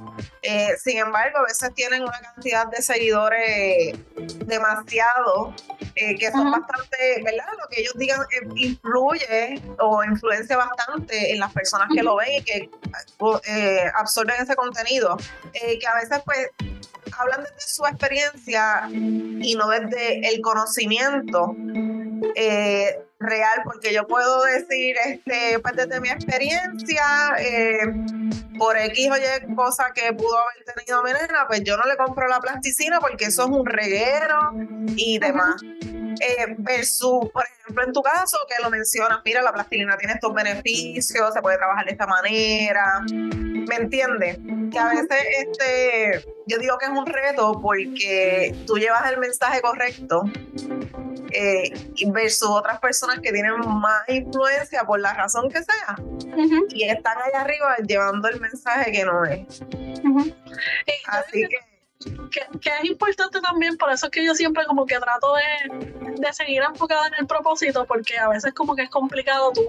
Eh, 0.42 0.76
sin 0.82 0.98
embargo, 0.98 1.38
a 1.38 1.42
veces 1.42 1.72
tienen 1.74 2.02
una 2.02 2.18
cantidad 2.20 2.66
de 2.66 2.80
seguidores 2.82 3.94
demasiado 4.46 5.54
eh, 5.94 6.16
que 6.16 6.30
son 6.30 6.50
bastante, 6.50 7.22
¿verdad? 7.24 7.46
Lo 7.60 7.68
que 7.68 7.80
ellos 7.80 7.94
digan 7.96 8.20
influye 8.56 9.60
o 9.78 10.02
influencia 10.04 10.56
bastante 10.56 11.32
en 11.32 11.40
las 11.40 11.52
personas 11.52 11.88
que 11.94 12.02
lo 12.02 12.16
ven 12.16 12.32
y 12.32 12.42
que 12.42 12.70
absorben 13.94 14.36
ese 14.40 14.56
contenido, 14.56 15.16
que 15.52 15.86
a 15.86 15.94
veces 15.94 16.22
pues 16.24 16.48
hablan 17.18 17.42
desde 17.42 17.60
su 17.60 17.84
experiencia 17.86 18.88
y 18.90 19.54
no 19.54 19.68
desde 19.68 20.19
el 20.24 20.40
conocimiento 20.40 21.54
real, 23.18 23.60
porque 23.64 23.92
yo 23.92 24.06
puedo 24.06 24.42
decir, 24.44 24.96
este, 25.04 25.58
pues 25.58 25.76
desde 25.76 26.00
mi 26.00 26.08
experiencia, 26.08 27.02
por 28.58 28.76
X 28.76 29.10
o 29.10 29.16
Y 29.16 29.54
cosa 29.54 29.90
que 29.94 30.12
pudo 30.12 30.36
haber 30.38 30.64
tenido 30.74 31.02
mi 31.02 31.12
nena, 31.12 31.46
pues 31.46 31.62
yo 31.64 31.76
no 31.76 31.84
le 31.84 31.96
compro 31.96 32.28
la 32.28 32.40
plasticina 32.40 33.00
porque 33.00 33.26
eso 33.26 33.44
es 33.44 33.48
un 33.48 33.66
reguero 33.66 34.52
y 34.96 35.18
demás. 35.18 35.62
Eh, 36.20 36.54
versus, 36.58 37.30
por 37.32 37.44
ejemplo, 37.44 37.84
en 37.84 37.92
tu 37.92 38.02
caso, 38.02 38.38
que 38.48 38.62
lo 38.62 38.70
mencionas, 38.70 39.20
mira, 39.24 39.42
la 39.42 39.52
plastilina 39.52 39.96
tiene 39.96 40.14
estos 40.14 40.34
beneficios, 40.34 41.32
se 41.32 41.40
puede 41.40 41.56
trabajar 41.56 41.84
de 41.84 41.92
esta 41.92 42.06
manera. 42.06 43.00
¿Me 43.10 43.76
entiendes? 43.76 44.38
Que 44.72 44.78
a 44.78 44.88
veces 44.88 45.22
este, 45.38 46.24
yo 46.46 46.58
digo 46.58 46.76
que 46.78 46.86
es 46.86 46.90
un 46.90 47.06
reto 47.06 47.60
porque 47.60 48.54
tú 48.66 48.78
llevas 48.78 49.10
el 49.10 49.18
mensaje 49.18 49.60
correcto 49.60 50.24
eh, 51.32 51.72
versus 52.08 52.48
otras 52.48 52.80
personas 52.80 53.20
que 53.20 53.32
tienen 53.32 53.58
más 53.60 54.08
influencia 54.08 54.82
por 54.84 54.98
la 55.00 55.14
razón 55.14 55.48
que 55.48 55.62
sea 55.62 55.96
y 56.70 56.84
están 56.84 57.16
allá 57.18 57.42
arriba 57.42 57.76
llevando 57.86 58.28
el 58.28 58.40
mensaje 58.40 58.90
que 58.90 59.04
no 59.04 59.24
es. 59.24 59.62
Así 61.06 61.46
que 61.48 61.69
que, 62.00 62.70
es 62.80 62.84
importante 62.84 63.40
también, 63.40 63.76
por 63.76 63.90
eso 63.90 64.06
es 64.06 64.12
que 64.12 64.24
yo 64.24 64.34
siempre 64.34 64.64
como 64.64 64.86
que 64.86 64.98
trato 64.98 65.34
de, 65.34 66.14
de, 66.16 66.32
seguir 66.32 66.62
enfocada 66.62 67.08
en 67.08 67.14
el 67.18 67.26
propósito, 67.26 67.84
porque 67.84 68.18
a 68.18 68.28
veces 68.28 68.54
como 68.54 68.74
que 68.74 68.82
es 68.82 68.90
complicado 68.90 69.52
tú, 69.52 69.64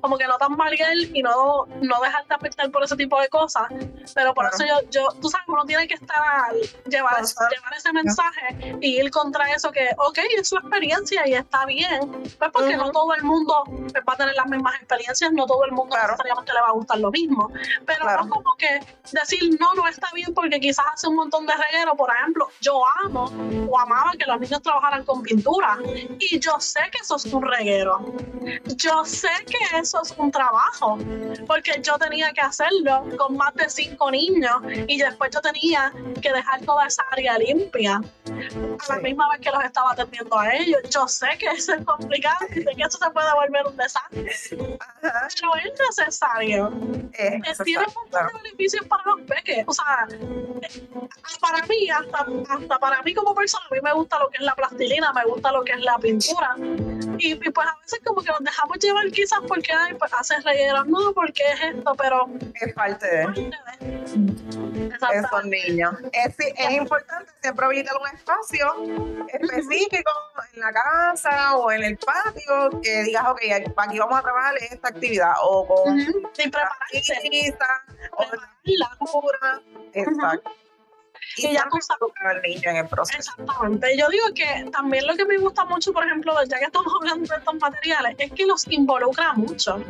como 0.00 0.18
que 0.18 0.26
no 0.26 0.36
tan 0.36 0.56
él 0.92 1.10
y 1.14 1.22
no, 1.22 1.66
no 1.80 2.00
dejarte 2.00 2.34
afectar 2.34 2.70
por 2.70 2.84
ese 2.84 2.96
tipo 2.96 3.20
de 3.20 3.28
cosas, 3.28 3.68
pero 4.14 4.34
por 4.34 4.46
eso 4.46 4.64
yo, 4.66 4.90
yo, 4.90 5.08
tú 5.20 5.28
sabes, 5.28 5.46
uno 5.48 5.64
tiene 5.64 5.88
que 5.88 5.94
estar, 5.94 6.52
llevar, 6.86 7.22
llevar 7.24 7.74
ese 7.76 7.92
mensaje 7.92 8.76
y 8.80 9.00
ir 9.00 9.10
contra 9.10 9.50
eso 9.52 9.70
que, 9.70 9.88
ok, 9.96 10.18
es 10.38 10.48
su 10.48 10.56
experiencia 10.58 11.26
y 11.26 11.34
está 11.34 11.64
bien, 11.64 12.10
pues 12.38 12.50
porque 12.52 12.76
no 12.76 12.90
todo 12.90 13.14
el 13.14 13.22
mundo 13.22 13.64
va 14.06 14.12
a 14.12 14.16
tener 14.16 14.34
las 14.34 14.46
mismas 14.46 14.74
experiencias, 14.74 15.32
no 15.32 15.46
todo 15.46 15.64
el 15.64 15.72
mundo 15.72 15.96
necesariamente 15.96 16.52
le 16.52 16.60
va 16.60 16.68
a 16.68 16.72
gustar 16.72 16.98
lo 16.98 17.10
mismo, 17.10 17.50
pero 17.86 18.04
no 18.04 18.28
como 18.28 18.54
que 18.58 18.80
decir, 19.12 19.58
no, 19.58 19.74
no 19.74 19.88
está 19.88 20.08
bien 20.12 20.34
porque 20.34 20.60
quizás 20.60 20.84
hace 20.92 21.08
un 21.08 21.16
montón 21.16 21.45
de 21.46 21.54
reguero, 21.54 21.96
por 21.96 22.10
ejemplo, 22.14 22.48
yo 22.60 22.82
amo 23.04 23.30
o 23.68 23.78
amaba 23.78 24.12
que 24.18 24.26
los 24.26 24.40
niños 24.40 24.62
trabajaran 24.62 25.04
con 25.04 25.22
pintura 25.22 25.78
y 26.18 26.38
yo 26.38 26.58
sé 26.58 26.80
que 26.90 26.98
eso 26.98 27.16
es 27.16 27.26
un 27.26 27.42
reguero. 27.42 28.04
Yo 28.76 29.04
sé 29.04 29.28
que 29.46 29.78
eso 29.78 30.00
es 30.02 30.14
un 30.16 30.30
trabajo 30.30 30.98
porque 31.46 31.80
yo 31.82 31.98
tenía 31.98 32.32
que 32.32 32.40
hacerlo 32.40 33.04
con 33.16 33.36
más 33.36 33.54
de 33.54 33.68
cinco 33.68 34.10
niños 34.10 34.56
y 34.86 34.98
después 34.98 35.30
yo 35.32 35.40
tenía 35.40 35.92
que 36.20 36.32
dejar 36.32 36.60
toda 36.62 36.86
esa 36.86 37.02
área 37.12 37.38
limpia 37.38 37.96
a 37.96 38.92
la 38.92 38.98
misma 39.00 39.28
vez 39.30 39.40
que 39.40 39.50
los 39.50 39.64
estaba 39.64 39.92
atendiendo 39.92 40.38
a 40.38 40.54
ellos. 40.54 40.80
Yo 40.90 41.08
sé 41.08 41.28
que 41.38 41.46
eso 41.46 41.74
es 41.74 41.84
complicado 41.84 42.46
y 42.50 42.76
que 42.76 42.82
eso 42.82 42.98
se 42.98 43.10
puede 43.10 43.32
volver 43.34 43.66
un 43.66 43.76
desastre. 43.76 44.32
Pero 45.00 45.54
es 45.56 45.80
necesario. 45.88 46.72
Es 47.12 47.58
Tiene 47.58 47.86
muchos 47.86 48.42
beneficios 48.42 48.86
para 48.86 49.02
los 49.04 49.20
peques. 49.22 49.64
O 49.66 49.72
sea, 49.72 50.06
para 51.38 51.66
mí, 51.66 51.88
hasta, 51.90 52.26
hasta 52.48 52.78
para 52.78 53.02
mí 53.02 53.14
como 53.14 53.34
persona, 53.34 53.64
a 53.70 53.74
mí 53.74 53.80
me 53.82 53.92
gusta 53.92 54.18
lo 54.18 54.28
que 54.30 54.38
es 54.38 54.44
la 54.44 54.54
plastilina, 54.54 55.12
me 55.12 55.24
gusta 55.24 55.52
lo 55.52 55.64
que 55.64 55.72
es 55.72 55.80
la 55.80 55.98
pintura. 55.98 56.54
Y, 57.18 57.34
pues 57.34 57.66
a 57.66 57.78
veces 57.80 58.00
como 58.04 58.22
que 58.22 58.30
nos 58.30 58.40
dejamos 58.40 58.78
llevar 58.78 59.06
quizás 59.10 59.40
porque 59.48 59.72
hay, 59.72 59.94
pues, 59.94 60.12
hace 60.12 60.38
regueros, 60.40 60.86
no, 60.86 61.12
porque 61.12 61.42
es 61.52 61.76
esto, 61.76 61.94
pero... 61.96 62.28
Es 62.54 62.74
parte 62.74 63.06
de... 63.06 63.50
Esos 65.12 65.44
niños. 65.44 65.94
Es, 66.12 66.34
es 66.38 66.70
importante 66.70 67.30
siempre 67.42 67.66
habilitar 67.66 67.96
un 68.00 68.16
espacio 68.16 69.24
específico 69.28 70.10
en 70.54 70.60
la 70.60 70.72
casa 70.72 71.56
o 71.56 71.70
en 71.70 71.84
el 71.84 71.98
patio 71.98 72.80
que 72.82 73.02
digas, 73.02 73.24
ok, 73.28 73.40
aquí 73.76 73.98
vamos 73.98 74.18
a 74.18 74.22
trabajar 74.22 74.54
esta 74.56 74.88
actividad 74.88 75.32
o 75.42 75.66
con... 75.66 76.00
Uh 76.00 76.22
o 78.12 78.24
la 78.64 78.90
cura. 78.98 79.62
Exacto 79.92 80.65
y, 81.36 81.52
ya 81.52 81.68
tú 81.70 81.78
sabes. 81.80 82.42
niño 82.42 82.70
en 82.70 82.76
el 82.76 82.88
proceso. 82.88 83.18
Exactamente. 83.18 83.96
Yo 83.96 84.08
digo 84.08 84.26
que 84.34 84.68
también 84.70 85.06
lo 85.06 85.14
que 85.16 85.24
me 85.24 85.38
gusta 85.38 85.64
mucho, 85.64 85.92
por 85.92 86.04
ejemplo, 86.04 86.32
ya 86.44 86.58
que 86.58 86.64
estamos 86.64 86.92
hablando 87.00 87.28
de 87.28 87.38
estos 87.38 87.54
materiales, 87.56 88.16
es 88.18 88.32
que 88.32 88.46
los 88.46 88.66
involucra 88.68 89.34
mucho, 89.34 89.80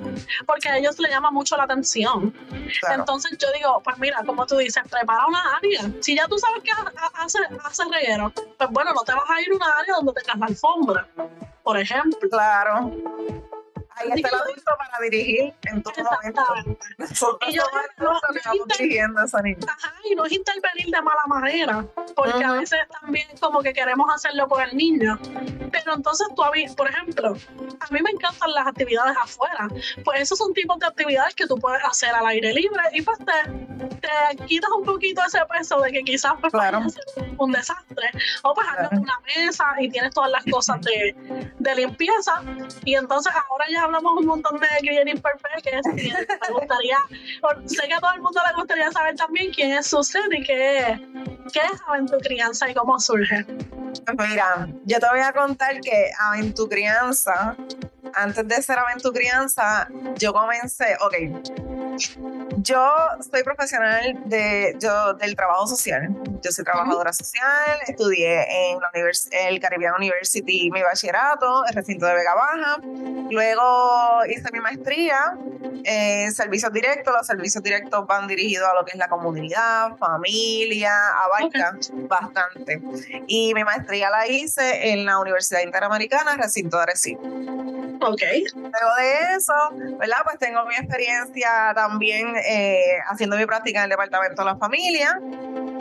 porque 0.46 0.68
a 0.68 0.78
ellos 0.78 0.98
les 0.98 1.10
llama 1.10 1.30
mucho 1.30 1.56
la 1.56 1.64
atención. 1.64 2.34
Entonces 2.92 3.36
yo 3.38 3.48
digo, 3.52 3.80
pues 3.82 3.98
mira, 3.98 4.22
como 4.24 4.46
tú 4.46 4.56
dices, 4.56 4.82
prepara 4.90 5.26
una 5.26 5.56
área. 5.56 5.90
Si 6.00 6.16
ya 6.16 6.26
tú 6.26 6.38
sabes 6.38 6.62
que 6.62 6.70
hace, 7.14 7.38
hace 7.64 7.82
reguero, 7.84 8.32
pues 8.58 8.70
bueno, 8.70 8.92
no 8.92 9.02
te 9.02 9.12
vas 9.12 9.28
a 9.28 9.40
ir 9.40 9.50
a 9.52 9.56
una 9.56 9.78
área 9.78 9.94
donde 9.96 10.12
tengas 10.12 10.38
la 10.38 10.46
alfombra, 10.46 11.08
por 11.62 11.78
ejemplo. 11.78 12.28
Claro. 12.30 12.92
Ahí 13.96 14.10
está 14.14 14.28
el 14.28 14.34
adulto 14.34 14.72
para 14.78 14.98
dirigir 15.02 15.54
en 15.62 15.82
todo 15.82 15.94
momento. 16.04 16.42
y 17.48 17.52
yo 17.54 17.62
no, 17.98 18.12
no, 18.12 18.20
dirigiendo 18.78 19.22
esa 19.24 19.40
niña. 19.42 19.58
Ajá, 19.66 19.94
y 20.04 20.14
no 20.14 20.26
es 20.26 20.32
intervenir 20.32 20.86
de 20.94 21.02
mala 21.02 21.22
manera, 21.26 21.84
porque 22.14 22.44
a 22.44 22.52
veces 22.52 22.78
también 23.00 23.26
como 23.40 23.62
que 23.62 23.72
queremos 23.72 24.08
hacerlo 24.14 24.46
por 24.48 24.62
el 24.62 24.76
niño. 24.76 25.18
Pero 25.72 25.94
entonces 25.94 26.26
tú, 26.28 26.42
por 26.76 26.88
ejemplo, 26.88 27.36
a 27.80 27.86
mí 27.90 28.00
me 28.02 28.10
encantan 28.10 28.52
las 28.52 28.66
actividades 28.66 29.16
afuera. 29.16 29.68
Pues 30.04 30.20
esos 30.20 30.38
son 30.38 30.52
tipos 30.52 30.78
de 30.78 30.86
actividades 30.86 31.34
que 31.34 31.46
tú 31.46 31.56
puedes 31.58 31.82
hacer 31.84 32.10
al 32.14 32.26
aire 32.26 32.52
libre 32.52 32.82
y 32.92 33.02
pues 33.02 33.18
te, 33.18 33.86
te 34.00 34.44
quitas 34.44 34.70
un 34.76 34.84
poquito 34.84 35.22
ese 35.26 35.40
peso 35.46 35.80
de 35.80 35.92
que 35.92 36.02
quizás 36.02 36.34
pues, 36.40 36.52
claro. 36.52 36.82
un 37.38 37.52
desastre. 37.52 38.10
O 38.42 38.54
pues 38.54 38.66
claro. 38.66 38.88
una 38.92 39.18
mesa 39.34 39.64
y 39.80 39.88
tienes 39.88 40.12
todas 40.12 40.30
las 40.30 40.44
cosas 40.44 40.80
de, 40.82 41.14
de 41.58 41.74
limpieza 41.74 42.42
y 42.84 42.94
entonces 42.94 43.32
ahora 43.48 43.66
ya 43.70 43.85
hablamos 43.86 44.12
un 44.18 44.26
montón 44.26 44.60
de 44.60 44.66
Creating 44.80 45.20
Perfect, 45.20 45.62
que 45.62 45.78
es, 45.78 45.86
me 45.86 46.54
gustaría, 46.54 46.98
sé 47.66 47.88
que 47.88 47.94
a 47.94 48.00
todo 48.00 48.12
el 48.14 48.20
mundo 48.20 48.40
le 48.46 48.54
gustaría 48.54 48.90
saber 48.92 49.16
también 49.16 49.52
quién 49.52 49.72
es 49.72 49.86
Susan 49.86 50.32
y 50.32 50.42
qué, 50.44 51.00
qué 51.52 51.60
es 51.60 51.80
Aventu 51.86 52.18
Crianza 52.18 52.70
y 52.70 52.74
cómo 52.74 52.98
surge. 53.00 53.46
Mira, 54.18 54.68
yo 54.84 54.98
te 54.98 55.06
voy 55.08 55.20
a 55.20 55.32
contar 55.32 55.80
que 55.80 56.10
Aventu 56.18 56.68
Crianza, 56.68 57.56
antes 58.14 58.46
de 58.46 58.62
ser 58.62 58.78
Aventu 58.78 59.12
Crianza, 59.12 59.88
yo 60.18 60.32
comencé, 60.32 60.96
ok, 61.00 61.14
yo 62.56 62.94
soy 63.30 63.42
profesional 63.42 64.22
de, 64.24 64.76
yo, 64.78 65.14
del 65.14 65.36
trabajo 65.36 65.66
social. 65.66 66.08
Yo 66.42 66.50
soy 66.52 66.64
trabajadora 66.64 67.12
social, 67.12 67.78
estudié 67.86 68.70
en 68.70 68.78
la 68.80 68.90
el 69.48 69.60
Caribbean 69.60 69.94
University 69.96 70.70
mi 70.70 70.82
bachillerato, 70.82 71.64
el 71.66 71.74
recinto 71.74 72.06
de 72.06 72.14
Vega 72.14 72.34
Baja. 72.34 72.78
Luego 73.30 74.24
hice 74.26 74.50
mi 74.52 74.60
maestría 74.60 75.36
en 75.84 76.32
servicios 76.32 76.72
directos. 76.72 77.12
Los 77.12 77.26
servicios 77.26 77.62
directos 77.62 78.06
van 78.06 78.26
dirigidos 78.26 78.68
a 78.68 78.74
lo 78.74 78.84
que 78.84 78.92
es 78.92 78.98
la 78.98 79.08
comunidad, 79.08 79.96
familia, 79.96 80.92
abarca 81.24 81.76
bastante. 82.08 82.80
Y 83.26 83.54
mi 83.54 83.64
maestría 83.64 84.10
la 84.10 84.26
hice 84.26 84.92
en 84.92 85.04
la 85.04 85.18
Universidad 85.18 85.60
Interamericana, 85.60 86.36
recinto 86.36 86.76
de 86.76 86.82
Arecibo. 86.82 87.75
Ok. 88.06 88.22
Luego 88.54 88.94
de 88.98 89.36
eso, 89.36 89.52
¿verdad? 89.98 90.18
Pues 90.24 90.38
tengo 90.38 90.64
mi 90.66 90.74
experiencia 90.74 91.72
también 91.74 92.34
eh, 92.36 92.98
haciendo 93.10 93.36
mi 93.36 93.46
práctica 93.46 93.80
en 93.80 93.84
el 93.84 93.90
Departamento 93.90 94.42
de 94.42 94.46
la 94.46 94.56
Familia. 94.56 95.20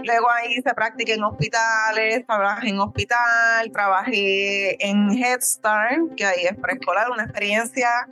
Luego 0.03 0.29
ahí 0.31 0.55
hice 0.57 0.73
práctica 0.73 1.13
en 1.13 1.23
hospitales, 1.23 2.25
trabajé 2.25 2.69
en 2.69 2.79
hospital, 2.79 3.71
trabajé 3.71 4.83
en 4.83 5.11
Head 5.11 5.41
Start, 5.41 6.15
que 6.15 6.25
ahí 6.25 6.45
es 6.45 6.57
preescolar, 6.57 7.11
una 7.11 7.23
experiencia 7.23 8.07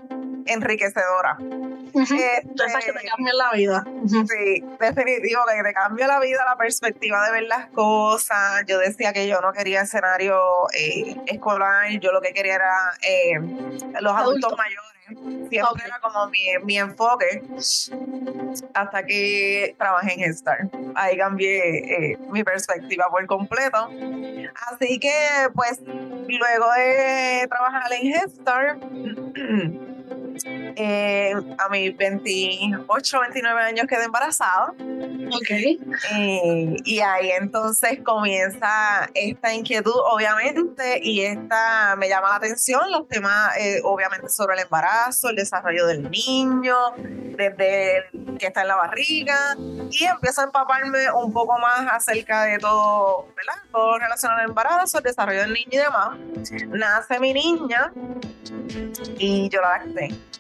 enriquecedora. 0.46 1.38
Este, 1.94 2.16
que 2.16 2.94
te 2.94 3.08
cambia 3.08 3.34
la 3.34 3.52
vida. 3.54 3.86
Sí, 4.08 4.64
definitivo, 4.80 5.42
que 5.46 5.64
te 5.64 5.74
cambia 5.74 6.08
la 6.08 6.20
vida, 6.20 6.44
la 6.46 6.58
perspectiva 6.58 7.26
de 7.26 7.32
ver 7.32 7.44
las 7.44 7.68
cosas. 7.68 8.64
Yo 8.68 8.80
decía 8.80 9.14
que 9.14 9.28
yo 9.28 9.42
no 9.42 9.54
quería 9.54 9.82
escenario 9.82 10.40
eh, 10.74 11.16
escolar, 11.28 11.90
yo 12.00 12.12
lo 12.12 12.22
que 12.22 12.34
quería 12.34 12.56
era 12.56 12.74
eh, 13.02 13.40
los 14.02 14.16
adultos 14.16 14.54
mayores 14.58 14.94
Siempre 15.50 15.84
era 15.86 16.00
como 16.02 16.28
mi, 16.30 16.40
mi, 16.64 16.78
enfoque 16.78 17.44
hasta 18.74 19.06
que 19.06 19.76
trabajé 19.78 20.14
en 20.14 20.32
Star. 20.32 20.70
Ahí 20.96 21.18
cambié 21.18 22.14
eh, 22.14 22.18
mi 22.32 22.44
perspectiva 22.44 23.10
por 23.10 23.26
completo. 23.28 23.90
Así 24.72 25.00
que, 25.00 25.14
pues, 25.54 25.80
luego 25.82 26.72
de 26.78 27.48
trabajar 27.50 27.92
en 27.94 28.14
Headstar, 28.14 28.78
Eh, 30.76 31.34
a 31.58 31.70
mis 31.70 31.96
28, 31.96 33.20
29 33.20 33.62
años 33.62 33.86
quedé 33.88 34.06
embarazada. 34.06 34.74
Ok. 35.28 35.50
Eh, 35.50 36.76
y 36.84 37.00
ahí 37.00 37.32
entonces 37.32 38.00
comienza 38.04 39.10
esta 39.14 39.54
inquietud, 39.54 39.96
obviamente, 39.96 41.00
y 41.02 41.22
esta 41.22 41.96
me 41.98 42.10
llama 42.10 42.30
la 42.30 42.36
atención, 42.36 42.92
los 42.92 43.08
temas, 43.08 43.56
eh, 43.58 43.82
obviamente, 43.84 44.30
sobre 44.30 44.56
el 44.56 44.62
embarazo, 44.62 45.30
el 45.30 45.36
desarrollo 45.36 45.88
del 45.88 46.10
niño, 46.10 46.76
desde 46.98 48.06
que 48.40 48.48
está 48.48 48.62
en 48.62 48.68
la 48.68 48.76
barriga, 48.76 49.56
y 49.58 50.04
empiezo 50.06 50.42
a 50.42 50.44
empaparme 50.46 51.12
un 51.12 51.32
poco 51.34 51.58
más 51.60 51.88
acerca 51.92 52.44
de 52.44 52.60
todo, 52.60 53.28
¿verdad? 53.36 53.62
Todo 53.72 54.00
relacionado 54.00 54.42
al 54.42 54.50
embarazo, 54.50 54.98
el 55.00 55.04
desarrollo 55.04 55.42
del 55.42 55.54
niño 55.54 55.72
y 55.72 55.78
demás. 55.78 56.18
Nace 56.68 57.20
mi 57.20 57.34
niña 57.34 57.92
y 59.18 59.50
yo 59.50 59.62
la 59.62 59.78
lacté. 59.78 60.33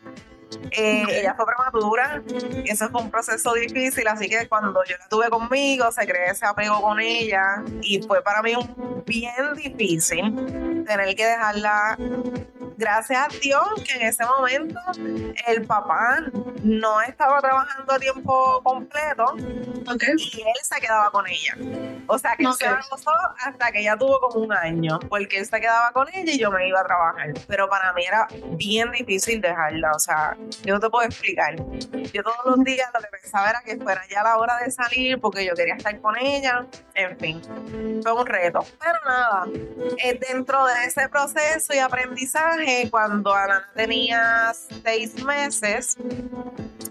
Eh, 0.76 1.06
ella 1.10 1.36
fue 1.36 1.46
prematura, 1.46 2.22
y 2.64 2.70
eso 2.70 2.90
fue 2.90 3.02
un 3.02 3.12
proceso 3.12 3.54
difícil, 3.54 4.08
así 4.08 4.28
que 4.28 4.48
cuando 4.48 4.84
yo 4.86 4.96
la 4.98 5.08
tuve 5.08 5.30
conmigo, 5.30 5.92
se 5.92 6.06
creó 6.08 6.32
ese 6.32 6.46
apego 6.46 6.82
con 6.82 7.00
ella 7.00 7.64
y 7.82 8.02
fue 8.02 8.24
para 8.24 8.42
mí 8.42 8.56
un 8.56 9.04
bien 9.06 9.54
difícil 9.56 10.84
tener 10.86 11.16
que 11.16 11.26
dejarla. 11.26 11.98
Gracias 12.78 13.20
a 13.20 13.28
Dios 13.40 13.68
que 13.86 13.94
en 13.94 14.02
ese 14.08 14.26
momento 14.26 14.80
el 15.48 15.66
papá 15.66 16.20
no 16.64 17.02
estaba 17.02 17.42
trabajando 17.42 17.94
a 17.94 18.00
tiempo 18.00 18.62
completo 18.64 19.36
Okay. 19.86 20.14
y 20.18 20.42
él 20.42 20.54
se 20.62 20.80
quedaba 20.80 21.12
con 21.12 21.26
ella. 21.28 21.58
O 22.08 22.18
sea 22.18 22.36
que 22.36 22.44
él 22.44 22.54
se 22.54 22.68
gozó 22.90 23.12
hasta 23.46 23.72
que 23.72 23.82
ella 23.82 23.98
tuvo 23.98 24.20
como 24.20 24.46
un 24.46 24.54
año, 24.54 25.00
porque 25.10 25.40
él 25.40 25.46
se 25.46 25.60
quedaba 25.60 25.92
con 25.92 26.08
ella 26.14 26.32
y 26.32 26.40
yo 26.40 26.52
me 26.52 26.68
iba 26.68 26.80
a 26.80 26.86
trabajar. 26.86 27.34
Pero 27.48 27.70
para 27.70 27.92
mí 27.94 28.04
era 28.06 28.28
bien 28.58 28.92
difícil 28.92 29.42
dejarla, 29.42 29.92
o 29.92 30.00
sea, 30.00 30.38
yo 30.64 30.76
no 30.76 30.80
te 30.80 30.90
puedo 30.90 31.06
explicar. 31.06 31.56
Yo 32.14 32.24
todos 32.24 32.38
los 32.46 32.64
días 32.64 32.90
lo 32.94 33.02
que 33.02 33.08
pensaba 33.08 33.50
era 33.50 33.62
que 33.62 33.78
fuera 33.78 34.02
ya 34.10 34.24
la 34.24 34.38
hora 34.38 34.58
de 34.58 34.72
salir 34.72 35.20
porque 35.20 35.46
yo 35.46 35.54
quería 35.54 35.76
estar 35.76 36.00
con 36.00 36.18
ella. 36.18 36.66
En 36.94 37.18
fin, 37.18 37.42
fue 38.02 38.14
un 38.14 38.26
reto. 38.26 38.66
Pero 38.80 39.00
nada, 39.06 39.48
eh, 40.04 40.20
dentro 40.30 40.66
de 40.66 40.86
ese 40.86 41.10
proceso 41.10 41.74
y 41.74 41.80
aprendizaje, 41.80 42.63
cuando 42.90 43.34
Ana 43.34 43.68
tenía 43.76 44.54
seis 44.84 45.24
meses, 45.24 45.98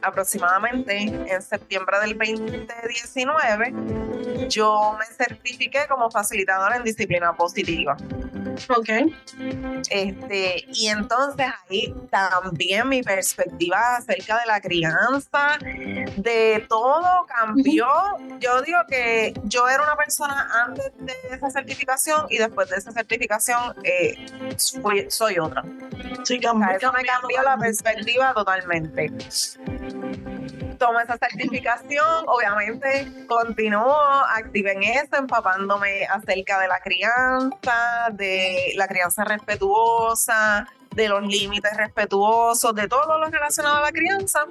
aproximadamente 0.03 0.97
en 0.97 1.43
septiembre 1.43 1.99
del 2.01 2.17
2019, 2.19 4.49
yo 4.49 4.97
me 4.99 5.05
certifiqué 5.07 5.87
como 5.89 6.11
facilitadora 6.11 6.77
en 6.77 6.85
disciplina 6.85 7.33
positiva. 7.35 7.97
Ok. 8.69 8.89
Este, 9.91 10.65
y 10.73 10.89
entonces 10.89 11.47
ahí 11.71 11.95
también 12.11 12.89
mi 12.89 13.03
perspectiva 13.03 13.97
acerca 13.97 14.39
de 14.41 14.47
la 14.47 14.61
crianza, 14.61 15.59
de 16.17 16.65
todo 16.69 17.27
cambió. 17.27 17.87
Yo 18.41 18.63
digo 18.63 18.79
que 18.89 19.33
yo 19.45 19.69
era 19.69 19.83
una 19.83 19.97
persona 19.97 20.49
antes 20.67 20.93
de 20.99 21.15
esa 21.31 21.51
certificación 21.51 22.27
y 22.29 22.39
después 22.39 22.69
de 22.69 22.77
esa 22.77 22.93
certificación 22.93 23.75
eh, 23.85 24.27
fui- 24.83 25.07
soy 25.11 25.39
otra. 25.39 25.62
Sí, 26.25 26.39
O 26.39 26.41
sea, 26.41 26.51
cambió. 26.51 26.77
eso 26.77 26.93
me 26.93 27.05
cambió 27.05 27.43
la 27.43 27.57
perspectiva 27.57 28.33
totalmente. 28.35 29.13
Tomo 30.79 30.99
esa 31.01 31.17
certificación, 31.17 32.25
obviamente 32.27 33.07
continúo 33.29 33.97
activa 34.35 34.73
en 34.73 34.83
eso, 34.83 35.17
empapándome 35.17 36.07
acerca 36.07 36.59
de 36.61 36.69
la 36.69 36.81
crianza, 36.81 38.09
de 38.13 38.73
la 38.77 38.89
crianza 38.89 39.25
respetuosa, 39.25 40.67
de 40.95 41.09
los 41.09 41.23
límites 41.23 41.77
respetuosos, 41.77 42.75
de 42.75 42.89
todo 42.89 43.19
lo 43.19 43.27
relacionado 43.27 43.77
a 43.77 43.81
la 43.83 43.93
crianza. 43.93 44.45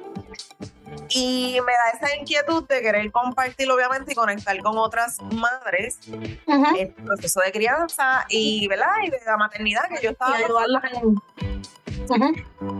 Y 1.09 1.57
me 1.65 1.71
da 1.73 1.97
esa 2.07 2.15
inquietud 2.15 2.67
de 2.67 2.81
querer 2.81 3.11
compartir, 3.11 3.69
obviamente, 3.71 4.13
y 4.13 4.15
conectar 4.15 4.57
con 4.59 4.77
otras 4.77 5.21
madres 5.21 5.99
Ujú. 6.45 6.77
el 6.77 6.89
proceso 6.89 7.41
de 7.41 7.51
crianza 7.51 8.25
y, 8.29 8.67
¿verdad? 8.67 8.93
y 9.03 9.09
de 9.09 9.19
la 9.25 9.37
maternidad 9.37 9.83
que 9.89 10.03
yo 10.03 10.11
estaba 10.11 10.39
Y 10.39 10.43
ayudarlas 10.43 10.83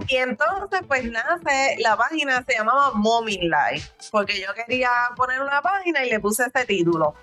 y 0.08 0.16
entonces, 0.16 0.82
pues 0.88 1.04
nace, 1.06 1.76
la 1.80 1.96
página 1.96 2.44
se 2.48 2.54
llamaba 2.56 2.92
Mommy 2.94 3.38
Life, 3.38 3.90
porque 4.12 4.40
yo 4.42 4.54
quería 4.54 4.90
poner 5.16 5.42
una 5.42 5.62
página 5.62 6.04
y 6.06 6.10
le 6.10 6.20
puse 6.20 6.46
este 6.46 6.66
título. 6.66 7.16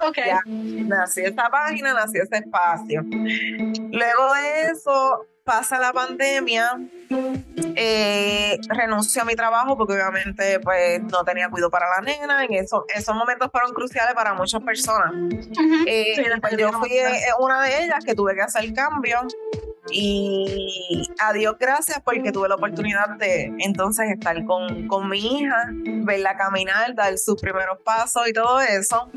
Ok. 0.00 0.16
Ya. 0.16 0.40
Nació 0.46 1.26
esta 1.26 1.48
página, 1.50 1.94
nació 1.94 2.22
ese 2.22 2.36
espacio. 2.38 3.02
Luego 3.02 4.34
de 4.34 4.62
eso, 4.72 5.26
pasa 5.44 5.78
la 5.78 5.92
pandemia, 5.92 6.80
eh, 7.76 8.58
renuncio 8.68 9.22
a 9.22 9.24
mi 9.24 9.34
trabajo 9.34 9.76
porque 9.76 9.92
obviamente 9.92 10.58
pues 10.60 11.02
no 11.02 11.22
tenía 11.24 11.50
cuidado 11.50 11.70
para 11.70 11.86
la 11.88 12.00
nena. 12.00 12.44
En 12.44 12.54
eso, 12.54 12.86
esos 12.94 13.14
momentos 13.14 13.50
fueron 13.52 13.72
cruciales 13.72 14.14
para 14.14 14.34
muchas 14.34 14.62
personas. 14.62 15.12
Eh, 15.86 16.14
Sí, 16.16 16.22
pues 16.40 16.56
yo 16.56 16.72
fui 16.72 16.92
eh, 16.92 17.20
una 17.38 17.62
de 17.62 17.84
ellas 17.84 18.04
que 18.04 18.14
tuve 18.14 18.34
que 18.34 18.42
hacer 18.42 18.72
cambio 18.72 19.20
y 19.90 21.08
a 21.18 21.32
Dios 21.32 21.56
gracias 21.58 22.00
porque 22.02 22.32
tuve 22.32 22.48
la 22.48 22.54
oportunidad 22.54 23.10
de 23.18 23.52
entonces 23.58 24.10
estar 24.10 24.44
con, 24.46 24.88
con 24.88 25.08
mi 25.08 25.18
hija, 25.40 25.68
verla 25.72 26.36
caminar, 26.36 26.94
dar 26.94 27.18
sus 27.18 27.40
primeros 27.40 27.78
pasos 27.80 28.26
y 28.28 28.32
todo 28.32 28.60
eso. 28.60 29.10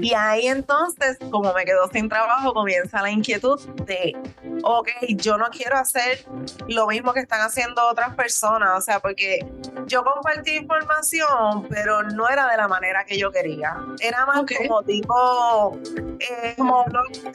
Y 0.00 0.14
ahí 0.14 0.46
entonces, 0.48 1.18
como 1.30 1.52
me 1.52 1.64
quedo 1.64 1.88
sin 1.92 2.08
trabajo, 2.08 2.52
comienza 2.54 3.02
la 3.02 3.10
inquietud 3.10 3.60
de, 3.86 4.16
ok, 4.62 4.88
yo 5.16 5.36
no 5.36 5.46
quiero 5.50 5.76
hacer 5.76 6.24
lo 6.68 6.86
mismo 6.86 7.12
que 7.12 7.20
están 7.20 7.40
haciendo 7.42 7.86
otras 7.88 8.14
personas, 8.14 8.70
o 8.76 8.80
sea, 8.80 9.00
porque 9.00 9.46
yo 9.86 10.02
compartí 10.04 10.56
información, 10.56 11.66
pero 11.68 12.02
no 12.02 12.28
era 12.28 12.48
de 12.48 12.56
la 12.56 12.68
manera 12.68 13.04
que 13.04 13.18
yo 13.18 13.30
quería. 13.30 13.76
Era 14.00 14.24
más 14.26 14.42
como 14.58 14.82
tipo, 14.82 15.78
eh, 16.20 16.54
Como- 16.56 16.84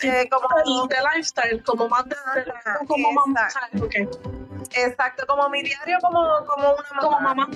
eh, 0.04 0.30
como 0.30 0.48
El 0.84 0.88
de 0.90 0.96
lifestyle, 1.14 1.64
como 1.64 1.88
más 1.90 2.06
de. 2.06 2.16
de- 2.36 2.52
Ajá, 2.52 2.80
como 2.88 3.12
mamá. 3.12 3.44
exacto. 3.46 3.78
¿sabes? 3.78 4.08
Ok. 4.08 4.72
exacto, 4.74 5.26
como 5.28 5.50
mi 5.50 5.64
diario, 5.64 5.98
como, 6.02 6.22
como 6.46 6.74
una 6.76 6.90
mamá. 6.94 7.02
Como 7.02 7.20
mamá. 7.20 7.50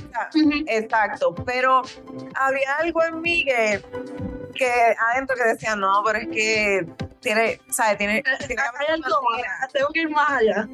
Exacto, 0.67 1.33
pero 1.33 1.81
había 2.35 2.75
algo 2.79 3.03
en 3.03 3.21
mí 3.21 3.45
que, 3.45 3.81
que 4.55 4.95
adentro 5.11 5.35
que 5.35 5.43
decía, 5.43 5.75
no, 5.75 6.01
pero 6.05 6.19
es 6.19 6.27
que 6.29 6.87
tiene, 7.21 7.59
¿sabes? 7.69 7.97
Tiene, 7.97 8.21
tiene 8.23 8.55
que 8.55 8.61
haber 8.61 8.81
Hay 8.89 8.97
una 8.99 9.07
algo 9.07 9.21
manera". 9.31 9.49
más, 9.61 9.73
tengo 9.73 9.87
que 9.89 9.99
ir 10.01 10.09
más 10.09 10.29
allá. 10.31 10.67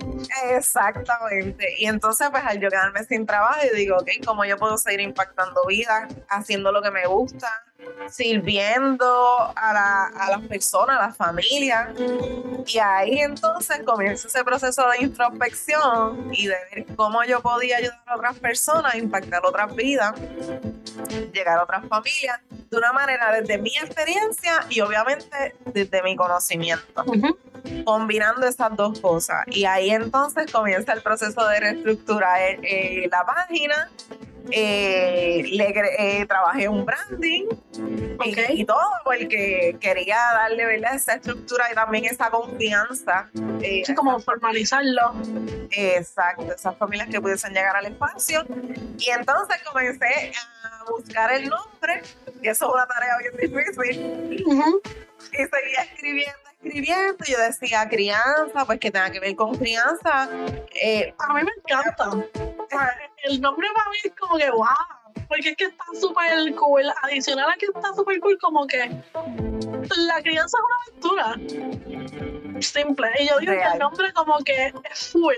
Exactamente. 0.56 1.76
Y 1.78 1.86
entonces, 1.88 2.28
pues 2.32 2.44
al 2.46 2.60
yo 2.60 2.70
quedarme 2.70 3.04
sin 3.04 3.26
trabajo, 3.26 3.60
yo 3.66 3.74
digo, 3.76 3.98
ok, 3.98 4.10
¿cómo 4.26 4.46
yo 4.46 4.58
puedo 4.58 4.78
seguir 4.78 5.02
impactando 5.02 5.62
vidas, 5.68 6.14
haciendo 6.30 6.72
lo 6.72 6.82
que 6.82 6.92
me 6.92 7.06
gusta, 7.08 7.48
sirviendo 8.10 9.06
a, 9.56 9.74
la- 9.74 10.08
a 10.08 10.32
las 10.32 10.42
personas, 10.48 11.00
a 11.00 11.08
las 11.08 11.18
familias? 11.18 11.90
Y 12.68 12.78
ahí 12.80 13.20
entonces 13.20 13.82
comienza 13.86 14.28
ese 14.28 14.44
proceso 14.44 14.88
de 14.90 15.04
introspección 15.06 16.30
y 16.34 16.48
de 16.48 16.56
ver 16.74 16.86
cómo 16.96 17.24
yo 17.24 17.42
podía 17.42 17.78
ayudar 17.78 18.02
a 18.06 18.16
otras 18.16 18.38
personas, 18.40 18.96
impactar 18.96 19.46
otras 19.46 19.74
vidas, 19.76 20.14
llegar 21.34 21.60
a 21.60 21.64
otras 21.64 21.86
familias, 21.88 22.40
de 22.70 22.78
una 22.78 22.94
manera 22.94 23.32
desde 23.34 23.58
mi 23.58 23.72
experiencia 23.72 24.66
y 24.70 24.80
obviamente 24.82 25.56
desde 25.66 26.02
mi 26.04 26.16
conocimiento 26.16 27.04
combinando 27.86 28.48
esas 28.48 28.76
dos 28.76 29.00
cosas. 29.00 29.44
Y 29.48 29.66
ahí 29.66 29.92
entonces 29.92 30.52
comienza 30.52 30.94
el 30.94 31.02
proceso 31.02 31.46
de 31.48 31.60
reestructurar 31.60 32.40
eh, 32.64 33.08
la 33.12 33.26
página. 33.26 33.90
Eh, 34.50 35.44
le 35.52 35.74
eh, 36.20 36.26
trabajé 36.26 36.68
un 36.68 36.86
branding 36.86 37.46
y- 38.26 38.32
Ok. 38.32 38.40
y, 38.50 38.66
todo 38.66 38.80
porque 39.04 39.78
quería 39.80 40.18
darle 40.34 40.66
¿verdad? 40.66 40.96
esa 40.96 41.14
estructura 41.14 41.66
y 41.72 41.76
también 41.76 42.06
esa 42.06 42.30
confianza 42.30 43.30
eh, 43.62 43.84
Sí, 43.86 43.94
como 43.96 44.20
formalizarlo. 44.20 45.14
exacto 45.72 46.54
esas 46.54 46.76
familias 46.78 47.08
que 47.10 47.22
pudiesen 47.22 47.54
llegar 47.54 47.76
al 47.76 47.86
espacio 47.86 48.44
y 48.98 49.10
entonces 49.10 49.58
comencé 49.64 50.32
a 50.64 50.84
buscar 50.90 51.32
el 51.34 51.48
nombre 51.50 52.02
y 52.42 52.48
eso 52.48 52.68
es 52.68 52.74
una 52.74 52.88
tarea 52.88 53.18
bien 53.20 53.34
difícil 53.38 54.44
Ujú. 54.46 54.82
y 55.34 55.38
seguía 55.38 55.82
escribiendo, 55.94 56.40
escribiendo. 56.64 57.24
Y 57.28 57.32
yo 57.32 57.40
decía, 57.40 57.88
crianza, 57.90 58.66
pues 58.66 58.80
que 58.80 58.92
tenga 58.92 59.10
que 59.12 59.20
ver 59.20 59.36
con 59.36 59.56
crianza. 59.56 60.30
Eh, 60.82 61.14
A 61.20 61.34
mí 61.34 61.42
me 61.44 61.52
encanta. 61.58 62.10
Sea, 62.72 62.98
el 63.24 63.42
nombre 63.42 63.68
para 63.76 63.90
mí 63.90 63.98
es 64.04 64.14
como 64.20 64.38
que 64.38 64.50
wow. 64.52 64.68
Porque 65.28 65.50
es 65.50 65.58
que 65.58 65.66
está 65.66 65.84
súper 66.00 66.56
cool. 66.56 66.84
Adicional 67.04 67.50
a 67.50 67.56
que 67.56 67.66
está 67.68 67.94
súper 67.94 68.20
cool, 68.20 68.38
como 68.40 68.66
que 68.68 68.80
la 69.98 70.22
crianza 70.22 70.58
es 70.58 70.64
una 70.66 71.26
aventura. 71.36 72.62
Simple. 72.62 73.08
Y 73.20 73.28
yo 73.28 73.40
digo 73.40 73.54
que 73.54 73.64
el 73.74 73.80
nombre 73.80 74.14
como 74.14 74.38
que 74.40 74.68
es 74.92 75.12
full. 75.12 75.34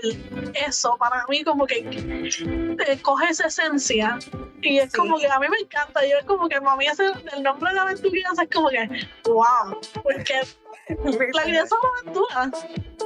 Eso, 0.66 0.96
para 0.98 1.24
mí 1.28 1.42
como 1.44 1.66
que 1.66 1.78
eh, 1.78 2.98
coge 3.02 3.30
esa 3.30 3.46
esencia. 3.46 4.18
Y 4.62 4.78
es 4.78 4.92
Sí. 4.92 4.98
como 4.98 5.18
que 5.18 5.26
a 5.28 5.38
mí 5.38 5.46
me 5.48 5.58
encanta. 5.58 6.04
Yo 6.06 6.18
es 6.18 6.24
como 6.24 6.48
que 6.48 6.60
para 6.60 6.76
mí 6.76 6.86
ese, 6.86 7.04
el 7.32 7.42
nombre 7.42 7.72
de 7.72 7.78
aventuras 7.78 8.38
es 8.38 8.48
como 8.52 8.68
que 8.68 8.88
wow. 9.24 9.80
Porque 10.02 10.40
la 11.32 11.42
crianza 11.42 11.74
es 11.76 11.82
una 11.82 11.98
aventura. 12.00 12.50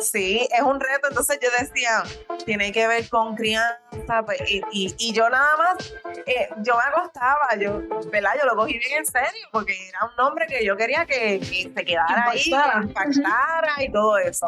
Sí, 0.01 0.49
es 0.53 0.63
un 0.63 0.81
reto. 0.81 1.09
Entonces 1.09 1.39
yo 1.43 1.49
decía, 1.59 2.03
tiene 2.45 2.73
que 2.73 2.87
ver 2.87 3.09
con 3.09 3.35
crianza. 3.35 3.79
Pues, 4.25 4.39
y, 4.47 4.63
y, 4.73 5.13
yo 5.13 5.29
nada 5.29 5.57
más, 5.57 5.93
eh, 6.27 6.49
yo 6.59 6.77
me 6.77 6.83
acostaba, 6.83 7.55
yo, 7.59 7.83
¿verdad? 8.11 8.33
Yo 8.41 8.47
lo 8.47 8.57
cogí 8.57 8.79
bien 8.79 8.99
en 8.99 9.07
serio 9.07 9.47
porque 9.53 9.75
era 9.89 10.05
un 10.05 10.17
nombre 10.17 10.47
que 10.47 10.65
yo 10.65 10.77
quería 10.77 11.05
que, 11.05 11.41
se 11.45 11.85
quedara 11.85 12.31
ahí, 12.31 12.43
que 12.43 12.87
impactara 12.87 13.83
y 13.83 13.93
todo 13.93 14.19
eso. 14.19 14.47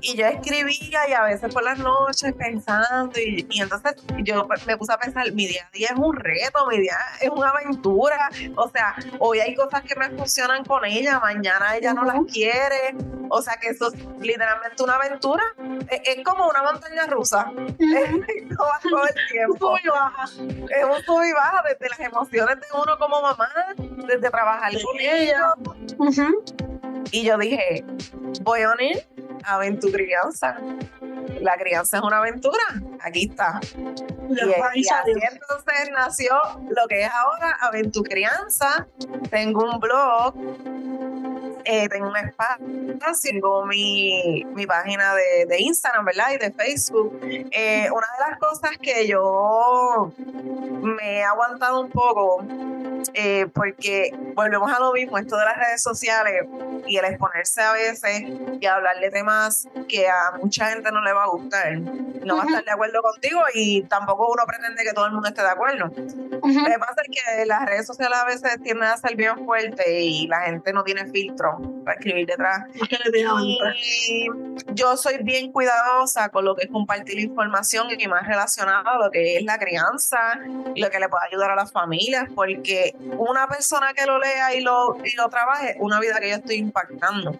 Y 0.00 0.16
yo 0.16 0.26
escribía 0.26 1.08
y 1.08 1.12
a 1.12 1.22
veces 1.22 1.52
por 1.52 1.64
las 1.64 1.78
noches 1.78 2.32
pensando 2.34 3.18
y, 3.18 3.46
y 3.50 3.60
entonces 3.60 3.94
yo 4.18 4.46
me 4.66 4.76
puse 4.76 4.92
a 4.92 4.98
pensar, 4.98 5.32
mi 5.32 5.46
día 5.46 5.66
a 5.66 5.70
día 5.70 5.88
es 5.90 5.98
un 5.98 6.14
reto, 6.14 6.66
mi 6.68 6.78
día 6.78 6.98
es 7.20 7.30
una 7.30 7.50
aventura. 7.50 8.30
O 8.56 8.68
sea, 8.68 8.94
hoy 9.18 9.40
hay 9.40 9.54
cosas 9.54 9.82
que 9.82 9.96
me 9.96 10.10
funcionan 10.10 10.64
con 10.64 10.84
ella, 10.84 11.18
mañana 11.20 11.76
ella 11.76 11.94
no 11.94 12.04
las 12.04 12.20
quiere. 12.32 12.94
O 13.30 13.42
sea 13.42 13.56
que 13.60 13.68
eso 13.68 13.92
es 13.92 14.00
literalmente 14.58 14.82
una 14.82 14.94
aventura. 14.94 15.42
Es, 15.90 16.24
como 16.24 16.48
una 16.48 16.62
montaña 16.62 17.06
rusa. 17.06 17.52
Es 17.78 18.10
todo 18.56 19.06
el 19.06 19.14
tiempo. 19.30 19.76
Es 19.78 20.84
un 20.84 21.04
sub 21.04 21.22
y 21.22 21.32
baja 21.32 21.62
desde 21.68 21.88
las 21.88 22.00
emociones 22.00 22.56
de 22.60 22.66
uno 22.74 22.98
como 22.98 23.22
mamá, 23.22 23.48
desde 23.76 24.30
trabajar 24.30 24.72
con 24.82 25.00
ella. 25.00 25.54
Y 27.10 27.24
yo 27.24 27.38
dije, 27.38 27.84
voy 28.42 28.62
a 28.62 28.72
unir 28.72 29.06
crianza 29.92 30.58
La 31.40 31.56
crianza 31.56 31.98
es 31.98 32.02
una 32.02 32.18
aventura. 32.18 32.62
Aquí 33.00 33.28
está. 33.30 33.60
Y, 34.28 34.84
así 34.88 35.12
entonces 35.12 35.90
nació 35.92 36.34
lo 36.68 36.86
que 36.88 37.02
es 37.02 37.10
ahora 37.10 37.56
Crianza 38.02 38.86
Tengo 39.30 39.64
un 39.64 39.80
blog 39.80 40.34
eh, 41.70 41.86
tengo 41.90 42.08
un 42.08 42.16
espacio, 42.16 42.64
tengo 43.22 43.66
mi, 43.66 44.42
mi 44.54 44.66
página 44.66 45.14
de, 45.14 45.44
de, 45.44 45.60
Instagram, 45.60 46.06
¿verdad? 46.06 46.30
Y 46.32 46.38
de 46.38 46.50
Facebook. 46.50 47.20
Eh, 47.22 47.90
una 47.90 48.06
de 48.06 48.30
las 48.30 48.38
cosas 48.38 48.70
que 48.80 49.06
yo 49.06 50.10
me 50.82 51.18
he 51.18 51.22
aguantado 51.22 51.82
un 51.82 51.90
poco, 51.90 52.42
eh, 53.14 53.46
porque 53.52 54.10
volvemos 54.34 54.70
a 54.72 54.78
lo 54.78 54.92
mismo, 54.92 55.18
esto 55.18 55.36
de 55.36 55.44
las 55.44 55.56
redes 55.56 55.82
sociales 55.82 56.44
y 56.86 56.96
el 56.96 57.04
exponerse 57.04 57.60
a 57.62 57.72
veces 57.72 58.24
y 58.60 58.66
hablar 58.66 58.98
de 59.00 59.10
temas 59.10 59.68
que 59.88 60.08
a 60.08 60.38
mucha 60.40 60.70
gente 60.70 60.90
no 60.92 61.02
le 61.02 61.12
va 61.12 61.24
a 61.24 61.28
gustar, 61.28 61.78
no 61.78 62.36
va 62.36 62.42
a 62.42 62.46
estar 62.46 62.64
de 62.64 62.70
acuerdo 62.70 63.02
contigo 63.02 63.40
y 63.54 63.82
tampoco 63.82 64.28
uno 64.30 64.42
pretende 64.46 64.84
que 64.84 64.92
todo 64.92 65.06
el 65.06 65.12
mundo 65.12 65.28
esté 65.28 65.42
de 65.42 65.48
acuerdo. 65.48 65.86
Lo 65.86 66.40
que 66.40 66.78
pasa 66.78 67.02
es 67.02 67.08
que 67.10 67.46
las 67.46 67.66
redes 67.66 67.86
sociales 67.86 68.18
a 68.18 68.24
veces 68.24 68.62
tienden 68.62 68.88
a 68.88 68.96
ser 68.96 69.16
bien 69.16 69.44
fuertes 69.44 69.86
y 69.88 70.26
la 70.26 70.40
gente 70.42 70.72
no 70.72 70.84
tiene 70.84 71.06
filtro 71.06 71.58
para 71.84 71.98
escribir 71.98 72.26
detrás. 72.26 72.66
Y 73.84 74.28
yo 74.74 74.96
soy 74.96 75.22
bien 75.22 75.52
cuidadosa 75.52 76.28
con 76.30 76.44
lo 76.44 76.54
que 76.54 76.64
es 76.64 76.70
compartir 76.70 77.18
información 77.18 77.88
y 77.98 78.08
más 78.08 78.26
relacionado 78.26 78.88
a 78.88 78.98
lo 78.98 79.10
que 79.10 79.36
es 79.36 79.44
la 79.44 79.58
crianza 79.58 80.18
y 80.74 80.80
lo 80.80 80.90
que 80.90 81.00
le 81.00 81.08
puede 81.08 81.26
ayudar 81.26 81.50
a 81.50 81.56
las 81.56 81.72
familias, 81.72 82.28
porque 82.34 82.87
una 83.16 83.48
persona 83.48 83.92
que 83.92 84.06
lo 84.06 84.18
lea 84.18 84.54
y 84.54 84.60
lo, 84.60 84.96
y 85.04 85.14
lo 85.16 85.28
trabaje, 85.28 85.76
una 85.80 86.00
vida 86.00 86.18
que 86.20 86.30
yo 86.30 86.36
estoy 86.36 86.56
impactando. 86.56 87.34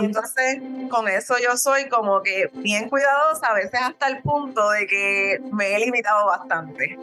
Entonces, 0.00 0.62
con 0.90 1.08
eso 1.08 1.34
yo 1.42 1.56
soy 1.56 1.88
como 1.88 2.22
que 2.22 2.50
bien 2.54 2.88
cuidadosa, 2.88 3.48
a 3.48 3.54
veces 3.54 3.80
hasta 3.82 4.08
el 4.08 4.22
punto 4.22 4.70
de 4.70 4.86
que 4.86 5.40
me 5.52 5.74
he 5.74 5.78
limitado 5.80 6.26
bastante. 6.26 6.98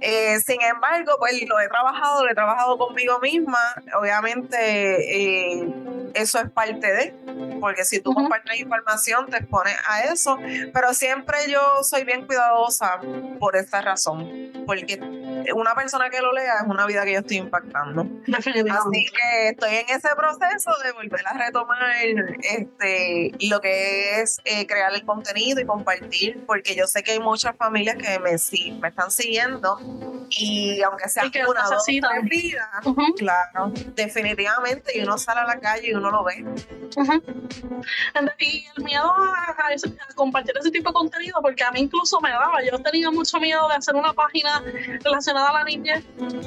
Eh, 0.00 0.40
sin 0.40 0.60
embargo, 0.62 1.12
pues 1.18 1.40
lo 1.46 1.58
he 1.60 1.68
trabajado, 1.68 2.24
lo 2.24 2.30
he 2.30 2.34
trabajado 2.34 2.78
conmigo 2.78 3.18
misma. 3.20 3.58
Obviamente, 3.98 4.56
eh, 4.56 5.68
eso 6.14 6.38
es 6.38 6.50
parte 6.50 6.86
de, 6.86 7.14
porque 7.60 7.84
si 7.84 8.00
tú 8.00 8.12
compartes 8.12 8.58
información 8.58 9.26
te 9.26 9.38
expones 9.38 9.76
a 9.86 10.02
eso, 10.04 10.38
pero 10.72 10.94
siempre 10.94 11.38
yo 11.48 11.82
soy 11.82 12.04
bien 12.04 12.26
cuidadosa 12.26 13.00
por 13.38 13.56
esta 13.56 13.80
razón, 13.80 14.64
porque 14.66 14.98
una 15.54 15.74
persona 15.74 16.07
que 16.10 16.20
lo 16.20 16.32
lea 16.32 16.54
es 16.62 16.66
una 16.66 16.86
vida 16.86 17.04
que 17.04 17.12
yo 17.12 17.18
estoy 17.20 17.38
impactando. 17.38 18.06
Así 18.36 18.52
que 18.52 19.48
estoy 19.48 19.74
en 19.74 19.96
ese 19.96 20.08
proceso 20.16 20.70
de 20.84 20.92
volver 20.92 21.26
a 21.26 21.32
retomar 21.34 21.92
este 22.42 23.32
lo 23.48 23.60
que 23.60 24.20
es 24.20 24.40
eh, 24.44 24.66
crear 24.66 24.94
el 24.94 25.04
contenido 25.04 25.60
y 25.60 25.66
compartir, 25.66 26.44
porque 26.46 26.74
yo 26.74 26.86
sé 26.86 27.02
que 27.02 27.12
hay 27.12 27.20
muchas 27.20 27.56
familias 27.56 27.96
que 27.96 28.18
me, 28.18 28.36
me 28.80 28.88
están 28.88 29.10
siguiendo 29.10 29.78
y 30.30 30.82
aunque 30.82 31.08
sea 31.08 31.30
que 31.30 31.44
una 31.46 31.62
dos 31.62 31.84
vida, 31.86 32.70
claro, 33.16 33.72
definitivamente 33.94 34.98
y 34.98 35.02
uno 35.02 35.18
sale 35.18 35.40
a 35.40 35.44
la 35.44 35.60
calle 35.60 35.90
y 35.90 35.94
uno 35.94 36.10
lo 36.10 36.24
ve. 36.24 36.44
Y 38.38 38.66
el 38.76 38.84
miedo 38.84 39.04
a, 39.04 39.54
compartir 40.14 40.54
ese 40.58 40.70
tipo 40.70 40.90
de 40.90 40.94
contenido, 40.94 41.40
porque 41.42 41.64
a 41.64 41.70
mí 41.70 41.80
incluso 41.80 42.20
me 42.20 42.30
daba, 42.30 42.62
yo 42.62 42.78
tenía 42.78 43.10
mucho 43.10 43.38
miedo 43.38 43.68
de 43.68 43.74
hacer 43.74 43.94
una 43.94 44.12
página 44.12 44.62
relacionada 45.04 45.50
a 45.50 45.52
la 45.54 45.64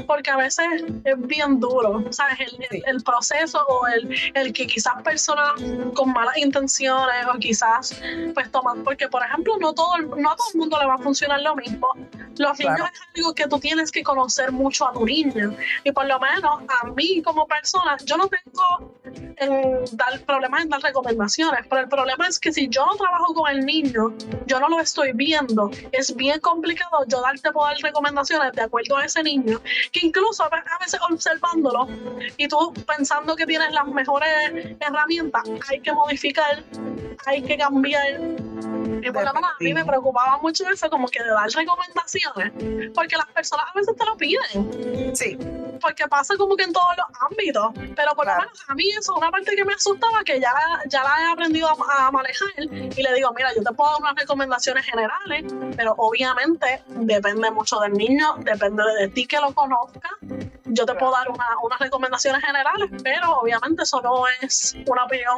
porque 0.08 0.32
a 0.32 0.38
veces 0.38 0.66
es 1.04 1.28
bien 1.28 1.60
duro, 1.60 2.04
¿sabes? 2.12 2.40
El, 2.40 2.84
el, 2.86 3.04
proceso 3.04 3.60
o 3.68 3.88
el, 3.88 4.16
el, 4.34 4.54
que 4.54 4.68
quizás 4.68 5.02
personas 5.04 5.54
con 5.94 6.12
malas 6.14 6.38
intenciones 6.38 7.26
o 7.34 7.38
quizás 7.40 8.02
pues 8.34 8.52
toman, 8.52 8.84
porque 8.84 9.08
por 9.08 9.24
ejemplo 9.24 9.58
no, 9.60 9.74
todo, 9.74 9.98
no 9.98 10.32
a 10.32 10.36
todo 10.36 10.48
el 10.54 10.60
mundo 10.60 10.78
le 10.80 10.86
va 10.86 10.96
a 10.96 10.98
funcionar 11.00 11.42
lo 11.42 11.56
mismo. 11.56 11.88
Los 12.38 12.60
niños 12.60 12.90
es 12.94 13.02
algo 13.16 13.34
que 13.34 13.48
tú 13.48 13.60
tienes 13.60 13.92
que 13.92 14.04
conocer 14.04 14.52
mucho 14.52 14.88
a 14.88 14.94
tu 14.94 15.06
niño 15.06 15.56
y 15.84 15.92
por 15.92 16.06
lo 16.06 16.20
menos 16.20 16.62
a 16.68 16.88
mí 16.88 17.22
como 17.22 17.48
persona, 17.48 17.98
yo 18.06 18.18
no 18.18 18.28
tengo 18.28 18.96
en 19.38 19.86
dar 19.94 20.20
problemas 20.26 20.64
en 20.64 20.70
dar 20.70 20.82
recomendaciones, 20.82 21.66
pero 21.70 21.82
el 21.82 21.90
problema 21.90 22.28
es 22.28 22.40
que 22.40 22.52
si 22.52 22.68
yo 22.70 22.86
no 22.86 22.96
trabajo 22.96 23.34
con 23.34 23.52
el 23.52 23.66
niño, 23.66 24.14
yo 24.46 24.60
no 24.60 24.70
lo 24.70 24.80
estoy 24.80 25.12
viendo, 25.14 25.70
es 25.92 26.16
bien 26.16 26.40
complicado 26.40 27.06
yo 27.08 27.22
darte 27.22 27.52
poder 27.52 27.78
recomendaciones 27.82 28.54
de 28.54 28.62
acuerdo 28.62 28.98
a 28.98 29.06
ese 29.06 29.24
niño, 29.24 29.41
que 29.92 30.06
incluso 30.06 30.44
a 30.44 30.50
veces 30.80 31.00
observándolo 31.10 31.88
y 32.38 32.48
tú 32.48 32.74
pensando 32.86 33.36
que 33.36 33.46
tienes 33.46 33.72
las 33.72 33.88
mejores 33.88 34.30
herramientas, 34.80 35.44
hay 35.70 35.80
que 35.82 35.94
modificar, 35.94 36.64
hay 37.26 37.42
que 37.42 37.58
cambiar 37.58 38.20
y 39.04 39.12
por 39.12 39.24
lo 39.26 39.34
menos 39.34 39.50
a 39.50 39.64
mí 39.64 39.74
me 39.74 39.86
preocupaba 39.86 40.38
mucho 40.40 40.68
eso, 40.70 40.90
como 40.90 41.08
que 41.08 41.24
de 41.24 41.30
dar 41.30 41.50
recomendaciones, 41.50 42.92
porque 42.94 43.18
las 43.18 43.28
personas 43.28 43.66
a 43.74 43.80
veces 43.80 43.96
te 43.96 44.06
lo 44.06 44.18
piden. 44.18 45.16
Sí. 45.16 45.38
Porque 45.82 46.08
pasa 46.08 46.36
como 46.38 46.56
que 46.56 46.64
en 46.64 46.74
todos 46.74 46.94
los 46.96 47.06
ámbitos. 47.22 47.72
Pero 47.96 48.14
por 48.16 48.28
lo 48.28 48.34
menos 48.34 48.64
a 48.68 48.76
mí 48.76 48.90
eso 48.92 49.14
es 49.14 49.18
una 49.18 49.32
parte 49.32 49.56
que 49.56 49.66
me 49.66 49.74
asustaba, 49.74 50.24
que 50.24 50.40
ya, 50.40 50.54
ya 50.88 51.04
la 51.04 51.16
he 51.22 51.32
aprendido 51.32 51.70
a, 51.70 52.12
manejar. 52.12 52.50
Y 52.60 53.02
le 53.02 53.14
digo, 53.16 53.34
mira, 53.36 53.50
yo 53.56 53.64
te 53.64 53.74
puedo 53.74 53.90
dar 53.92 54.02
unas 54.02 54.16
recomendaciones 54.16 54.86
generales, 54.86 55.52
pero 55.76 55.96
obviamente 55.98 56.84
depende 56.88 57.50
mucho 57.52 57.80
del 57.80 57.94
niño, 57.94 58.36
depende 58.40 58.84
de 59.00 59.08
ti 59.08 59.26
que 59.32 59.40
lo 59.40 59.54
conozca. 59.54 60.10
Yo 60.72 60.86
te 60.86 60.96
puedo 60.96 61.12
dar 61.12 61.28
unas 61.30 61.80
recomendaciones 61.80 62.44
generales, 62.44 62.90
pero 63.04 63.40
obviamente 63.40 63.84
eso 63.84 64.02
no 64.02 64.24
es 64.42 64.76
una 64.88 65.06
opinión 65.06 65.38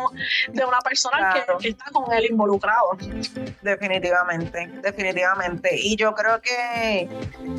de 0.49 0.65
una 0.65 0.79
persona 0.79 1.33
que, 1.33 1.53
que 1.59 1.69
está 1.69 1.85
con 1.91 2.11
él 2.13 2.25
involucrado. 2.29 2.97
Definitivamente, 3.61 4.67
definitivamente. 4.81 5.69
Y 5.73 5.95
yo 5.95 6.13
creo 6.13 6.41
que 6.41 7.09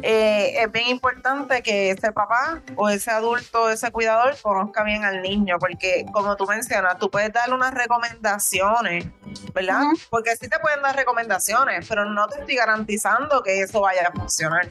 eh, 0.03 0.63
es 0.63 0.73
bien 0.73 0.89
importante 0.89 1.63
que 1.63 1.91
ese 1.91 2.13
papá 2.13 2.61
o 2.77 2.89
ese 2.89 3.11
adulto, 3.11 3.71
ese 3.71 3.91
cuidador, 3.91 4.37
conozca 4.41 4.85
bien 4.85 5.05
al 5.05 5.23
niño, 5.23 5.59
porque 5.59 6.07
como 6.13 6.37
tú 6.37 6.47
mencionas, 6.47 6.99
tú 6.99 7.11
puedes 7.11 7.33
darle 7.33 7.55
unas 7.55 7.75
recomendaciones, 7.75 9.07
¿verdad? 9.53 9.83
Porque 10.11 10.37
sí 10.37 10.49
te 10.49 10.59
pueden 10.59 10.83
dar 10.83 10.95
recomendaciones, 10.97 11.87
pero 11.89 12.05
no 12.05 12.29
te 12.29 12.41
estoy 12.41 12.57
garantizando 12.57 13.43
que 13.43 13.61
eso 13.61 13.81
vaya 13.81 14.09
a 14.09 14.13
funcionar. 14.13 14.69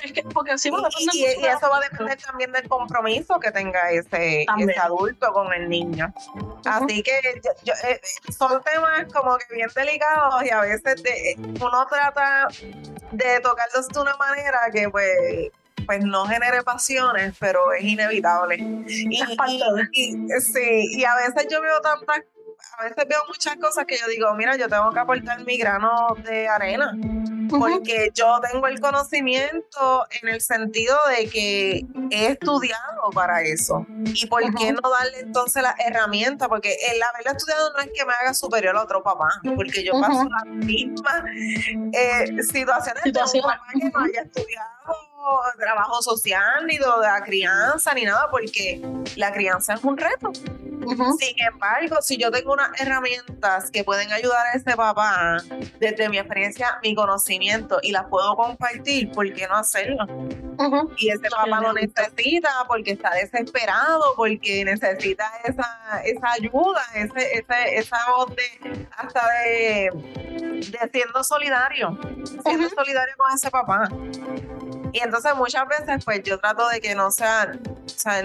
Es 0.00 0.12
que, 0.12 0.22
porque 0.22 0.52
así 0.52 0.70
y, 1.12 1.18
y, 1.18 1.24
eso 1.24 1.68
va 1.68 1.78
a 1.78 1.80
depender 1.80 2.16
también 2.22 2.37
del 2.46 2.68
compromiso 2.68 3.38
que 3.40 3.50
tenga 3.50 3.90
ese, 3.90 4.46
ese 4.58 4.78
adulto 4.78 5.32
con 5.32 5.52
el 5.52 5.68
niño. 5.68 6.12
Así 6.64 7.02
que 7.02 7.18
eh, 7.18 8.00
son 8.36 8.62
temas 8.62 9.12
como 9.12 9.36
que 9.38 9.54
bien 9.54 9.68
delicados 9.74 10.44
y 10.44 10.50
a 10.50 10.60
veces 10.60 11.02
de, 11.02 11.36
uno 11.38 11.86
trata 11.88 12.48
de 13.12 13.40
tocarlos 13.40 13.88
de 13.88 14.00
una 14.00 14.16
manera 14.16 14.58
que 14.72 14.88
pues 14.88 15.50
pues 15.86 16.04
no 16.04 16.26
genere 16.26 16.62
pasiones, 16.62 17.34
pero 17.40 17.72
es 17.72 17.82
inevitable. 17.82 18.56
Y, 18.86 19.22
sí, 20.40 20.98
y 20.98 21.04
a 21.04 21.14
veces 21.14 21.46
yo 21.50 21.62
veo 21.62 21.80
tantas, 21.80 22.20
a 22.76 22.82
veces 22.82 23.06
veo 23.08 23.20
muchas 23.26 23.56
cosas 23.56 23.86
que 23.86 23.96
yo 23.96 24.06
digo, 24.06 24.34
mira, 24.34 24.54
yo 24.56 24.68
tengo 24.68 24.92
que 24.92 24.98
aportar 24.98 25.42
mi 25.46 25.56
grano 25.56 26.14
de 26.24 26.46
arena 26.46 26.92
porque 27.50 28.10
yo 28.14 28.40
tengo 28.50 28.66
el 28.66 28.80
conocimiento 28.80 30.06
en 30.22 30.28
el 30.28 30.40
sentido 30.40 30.96
de 31.16 31.28
que 31.28 31.86
he 32.10 32.26
estudiado 32.26 33.10
para 33.14 33.42
eso. 33.42 33.86
¿Y 34.14 34.26
por 34.26 34.42
qué 34.54 34.72
no 34.72 34.80
darle 34.80 35.20
entonces 35.20 35.62
la 35.62 35.74
herramienta? 35.78 36.48
Porque 36.48 36.76
el 36.90 37.02
haberlo 37.02 37.32
estudiado 37.32 37.72
no 37.72 37.78
es 37.80 37.90
que 37.94 38.04
me 38.04 38.12
haga 38.12 38.34
superior 38.34 38.76
a 38.76 38.82
otro 38.82 39.02
papá, 39.02 39.28
porque 39.54 39.84
yo 39.84 39.92
paso 40.00 40.28
las 40.28 40.46
mismas 40.64 41.24
eh, 41.92 42.42
situaciones 42.42 43.04
de 43.04 43.10
un 43.10 43.42
papá 43.42 43.62
que 43.72 43.90
no 43.90 44.00
haya 44.00 44.22
estudiado 44.22 45.07
trabajo 45.58 46.02
social, 46.02 46.66
ni 46.66 46.78
de 46.78 46.86
la 46.86 47.22
crianza, 47.24 47.94
ni 47.94 48.04
nada, 48.04 48.28
porque 48.30 48.80
la 49.16 49.32
crianza 49.32 49.74
es 49.74 49.84
un 49.84 49.96
reto. 49.96 50.32
Sin 50.88 51.34
embargo, 51.52 51.96
si 52.00 52.16
yo 52.16 52.30
tengo 52.30 52.52
unas 52.52 52.70
herramientas 52.80 53.70
que 53.70 53.84
pueden 53.84 54.10
ayudar 54.10 54.46
a 54.46 54.52
ese 54.52 54.74
papá, 54.76 55.36
desde 55.78 56.08
mi 56.08 56.18
experiencia, 56.18 56.78
mi 56.82 56.94
conocimiento, 56.94 57.78
y 57.82 57.92
las 57.92 58.06
puedo 58.06 58.34
compartir, 58.36 59.10
¿por 59.12 59.30
qué 59.34 59.46
no 59.48 59.56
hacerlo? 59.56 60.06
Y 60.96 61.10
ese 61.10 61.28
papá 61.28 61.60
lo 61.60 61.72
necesita 61.72 62.50
porque 62.66 62.92
está 62.92 63.10
desesperado, 63.10 64.14
porque 64.16 64.64
necesita 64.64 65.30
esa, 65.44 66.02
esa 66.04 66.32
ayuda, 66.32 66.82
ese, 66.94 67.44
esa 67.74 67.98
voz 68.10 68.34
de 68.34 68.86
hasta 68.96 69.28
de, 69.44 69.90
de 69.92 70.90
siendo 70.92 71.22
solidario, 71.22 71.98
siendo 72.44 72.68
solidario 72.70 73.14
con 73.18 73.32
ese 73.34 73.50
papá. 73.50 73.88
Y 74.92 75.00
entonces 75.00 75.34
muchas 75.36 75.66
veces 75.68 76.04
pues 76.04 76.22
yo 76.22 76.38
trato 76.38 76.68
de 76.68 76.80
que 76.80 76.94
no 76.94 77.10
sea, 77.10 77.52
o 77.64 77.88
sea, 77.88 78.22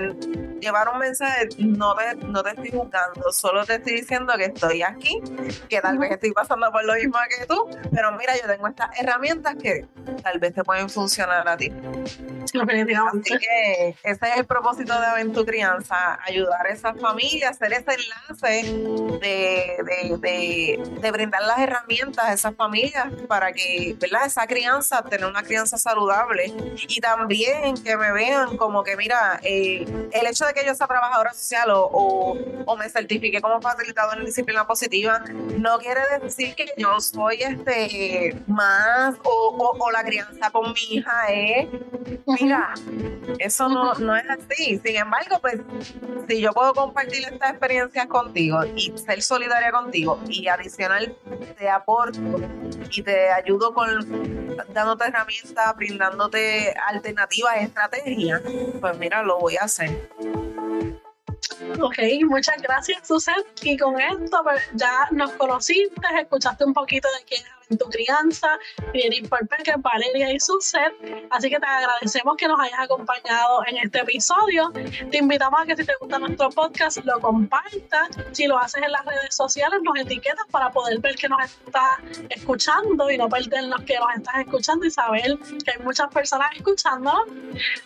llevar 0.63 0.89
un 0.89 0.99
mensaje, 0.99 1.49
no 1.59 1.95
te, 1.95 2.15
no 2.15 2.41
te 2.41 2.49
estoy 2.51 2.71
juzgando, 2.71 3.31
solo 3.31 3.65
te 3.65 3.75
estoy 3.75 3.95
diciendo 3.95 4.33
que 4.37 4.45
estoy 4.45 4.81
aquí, 4.81 5.21
que 5.69 5.81
tal 5.81 5.97
vez 5.97 6.11
estoy 6.11 6.31
pasando 6.31 6.71
por 6.71 6.83
lo 6.85 6.93
mismo 6.93 7.17
que 7.29 7.45
tú, 7.45 7.69
pero 7.93 8.11
mira, 8.13 8.33
yo 8.35 8.47
tengo 8.47 8.67
estas 8.67 8.89
herramientas 8.99 9.55
que 9.61 9.85
tal 10.23 10.39
vez 10.39 10.53
te 10.53 10.63
pueden 10.63 10.89
funcionar 10.89 11.47
a 11.47 11.57
ti. 11.57 11.71
Así 12.43 13.37
que 13.37 13.95
ese 14.03 14.25
es 14.25 14.37
el 14.37 14.45
propósito 14.45 14.99
de 14.99 15.05
Aventu 15.05 15.45
Crianza, 15.45 16.19
ayudar 16.25 16.67
a 16.67 16.69
esas 16.69 16.99
familias, 16.99 17.51
hacer 17.51 17.73
ese 17.73 17.95
enlace 17.95 18.73
de, 19.19 19.77
de, 19.83 20.17
de, 20.17 20.99
de, 21.01 21.11
brindar 21.11 21.41
las 21.43 21.59
herramientas 21.59 22.25
a 22.25 22.33
esas 22.33 22.55
familias 22.55 23.07
para 23.27 23.51
que, 23.51 23.95
¿verdad? 23.99 24.25
Esa 24.25 24.45
crianza, 24.47 25.03
tener 25.03 25.25
una 25.25 25.43
crianza 25.43 25.77
saludable 25.77 26.53
y 26.87 26.99
también 26.99 27.75
que 27.83 27.97
me 27.97 28.11
vean 28.11 28.57
como 28.57 28.83
que, 28.83 28.95
mira, 28.95 29.39
eh, 29.43 29.85
el 30.11 30.27
hecho 30.27 30.45
de 30.45 30.52
que 30.53 30.65
yo 30.65 30.73
sea 30.75 30.87
trabajadora 30.87 31.33
social 31.33 31.71
o, 31.71 32.37
o, 32.65 32.77
me 32.77 32.89
certifique 32.89 33.41
como 33.41 33.61
facilitador 33.61 34.17
en 34.19 34.25
disciplina 34.25 34.65
positiva, 34.65 35.23
no 35.57 35.77
quiere 35.79 36.01
decir 36.21 36.55
que 36.55 36.65
yo 36.77 36.99
soy 36.99 37.41
este 37.41 38.35
más 38.47 39.15
o, 39.23 39.77
o 39.79 39.91
la 39.91 40.03
crianza 40.03 40.49
con 40.51 40.73
mi 40.73 40.95
hija 40.95 41.27
es, 41.29 41.67
mira, 42.27 42.73
eso 43.39 43.69
no, 43.69 43.93
no 43.95 44.15
es 44.15 44.25
así. 44.29 44.79
Sin 44.83 44.95
embargo, 44.95 45.39
pues, 45.39 45.59
si 46.27 46.41
yo 46.41 46.51
puedo 46.53 46.73
compartir 46.73 47.25
estas 47.25 47.51
experiencias 47.51 48.07
contigo 48.07 48.63
y 48.75 48.93
ser 48.97 49.21
solidaria 49.21 49.71
contigo 49.71 50.19
y 50.27 50.47
adicional 50.47 51.15
te 51.57 51.69
aporto 51.69 52.19
y 52.89 53.01
te 53.01 53.31
ayudo 53.31 53.73
con 53.73 54.55
dándote 54.73 55.05
herramientas, 55.05 55.75
brindándote 55.75 56.73
alternativas, 56.87 57.57
estrategias, 57.61 58.41
pues 58.79 58.97
mira, 58.97 59.23
lo 59.23 59.39
voy 59.39 59.57
a 59.57 59.63
hacer. 59.63 60.09
Ok, 61.81 61.97
muchas 62.25 62.61
gracias, 62.61 63.07
Susan. 63.07 63.35
Y 63.61 63.77
con 63.77 63.99
esto 63.99 64.39
pues, 64.43 64.61
ya 64.73 65.07
nos 65.11 65.31
conociste, 65.33 66.01
escuchaste 66.19 66.65
un 66.65 66.73
poquito 66.73 67.07
de 67.19 67.25
quién 67.25 67.41
es 67.41 67.62
tu 67.77 67.85
crianza, 67.85 68.59
Jennifer 68.93 69.39
Peque, 69.47 69.73
Valeria 69.77 70.31
y 70.33 70.39
su 70.39 70.59
ser. 70.61 70.95
Así 71.29 71.49
que 71.49 71.59
te 71.59 71.65
agradecemos 71.65 72.35
que 72.37 72.47
nos 72.47 72.59
hayas 72.59 72.79
acompañado 72.79 73.63
en 73.67 73.77
este 73.77 73.99
episodio. 73.99 74.71
Te 75.11 75.17
invitamos 75.17 75.61
a 75.61 75.65
que 75.65 75.75
si 75.75 75.85
te 75.85 75.93
gusta 75.99 76.19
nuestro 76.19 76.49
podcast 76.49 76.97
lo 77.05 77.19
compartas. 77.19 78.09
Si 78.31 78.47
lo 78.47 78.57
haces 78.57 78.81
en 78.83 78.91
las 78.91 79.05
redes 79.05 79.35
sociales, 79.35 79.79
nos 79.83 79.97
etiquetas 79.99 80.45
para 80.51 80.71
poder 80.71 80.99
ver 80.99 81.15
que 81.15 81.29
nos 81.29 81.43
estás 81.43 81.99
escuchando 82.29 83.09
y 83.09 83.17
no 83.17 83.29
perdernos 83.29 83.81
que 83.83 83.97
nos 83.99 84.15
estás 84.15 84.35
escuchando 84.39 84.85
y 84.85 84.91
saber 84.91 85.37
que 85.63 85.71
hay 85.71 85.83
muchas 85.83 86.07
personas 86.13 86.49
escuchándonos. 86.55 87.27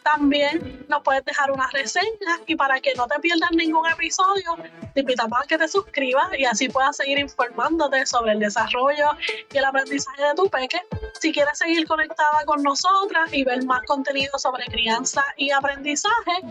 También 0.04 0.86
nos 0.88 1.02
puedes 1.04 1.23
dejar 1.26 1.52
una 1.52 1.67
reseña 1.71 2.39
y 2.45 2.56
para 2.56 2.80
que 2.80 2.93
no 2.95 3.08
te 3.08 3.19
pierdas 3.19 3.52
ningún 3.52 3.88
episodio, 3.89 4.56
te 4.93 5.02
invitamos 5.02 5.39
a 5.43 5.47
que 5.47 5.58
te 5.58 5.67
suscribas 5.67 6.28
y 6.38 6.45
así 6.45 6.69
puedas 6.69 6.97
seguir 6.97 7.19
informándote 7.19 8.06
sobre 8.06 8.34
el 8.34 8.39
desarrollo 8.39 9.10
y 9.54 9.58
el 9.58 9.65
aprendizaje 9.65 9.77
de 9.86 10.36
tu 10.36 10.50
peque. 10.50 10.82
Si 11.20 11.32
quieres 11.32 11.58
seguir 11.58 11.88
conectada 11.88 12.44
con 12.46 12.62
nosotras 12.63 13.32
y 13.34 13.44
ver 13.44 13.66
más 13.66 13.82
contenido 13.88 14.38
sobre 14.38 14.66
crianza 14.66 15.24
y 15.38 15.52
aprendizaje, 15.52 16.42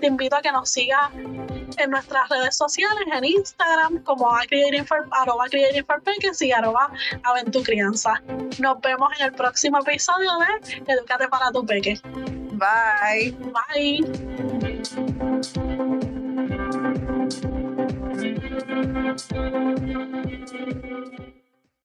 te 0.00 0.06
invito 0.06 0.36
a 0.36 0.42
que 0.42 0.52
nos 0.52 0.70
sigas 0.70 1.10
en 1.14 1.90
nuestras 1.90 2.28
redes 2.28 2.56
sociales, 2.56 3.04
en 3.12 3.24
Instagram 3.24 4.02
como 4.04 4.30
arroba 4.30 5.44
peques 6.04 6.42
y 6.42 6.52
arroba 6.52 6.90
aventucrianza. 7.22 8.22
Nos 8.58 8.80
vemos 8.80 9.08
en 9.18 9.26
el 9.26 9.32
próximo 9.32 9.78
episodio 9.78 10.30
de 10.38 10.92
Educate 10.92 11.28
para 11.28 11.50
tu 11.50 11.64
peque. 11.64 12.00
Bye. 12.54 13.34
Bye. 13.52 14.04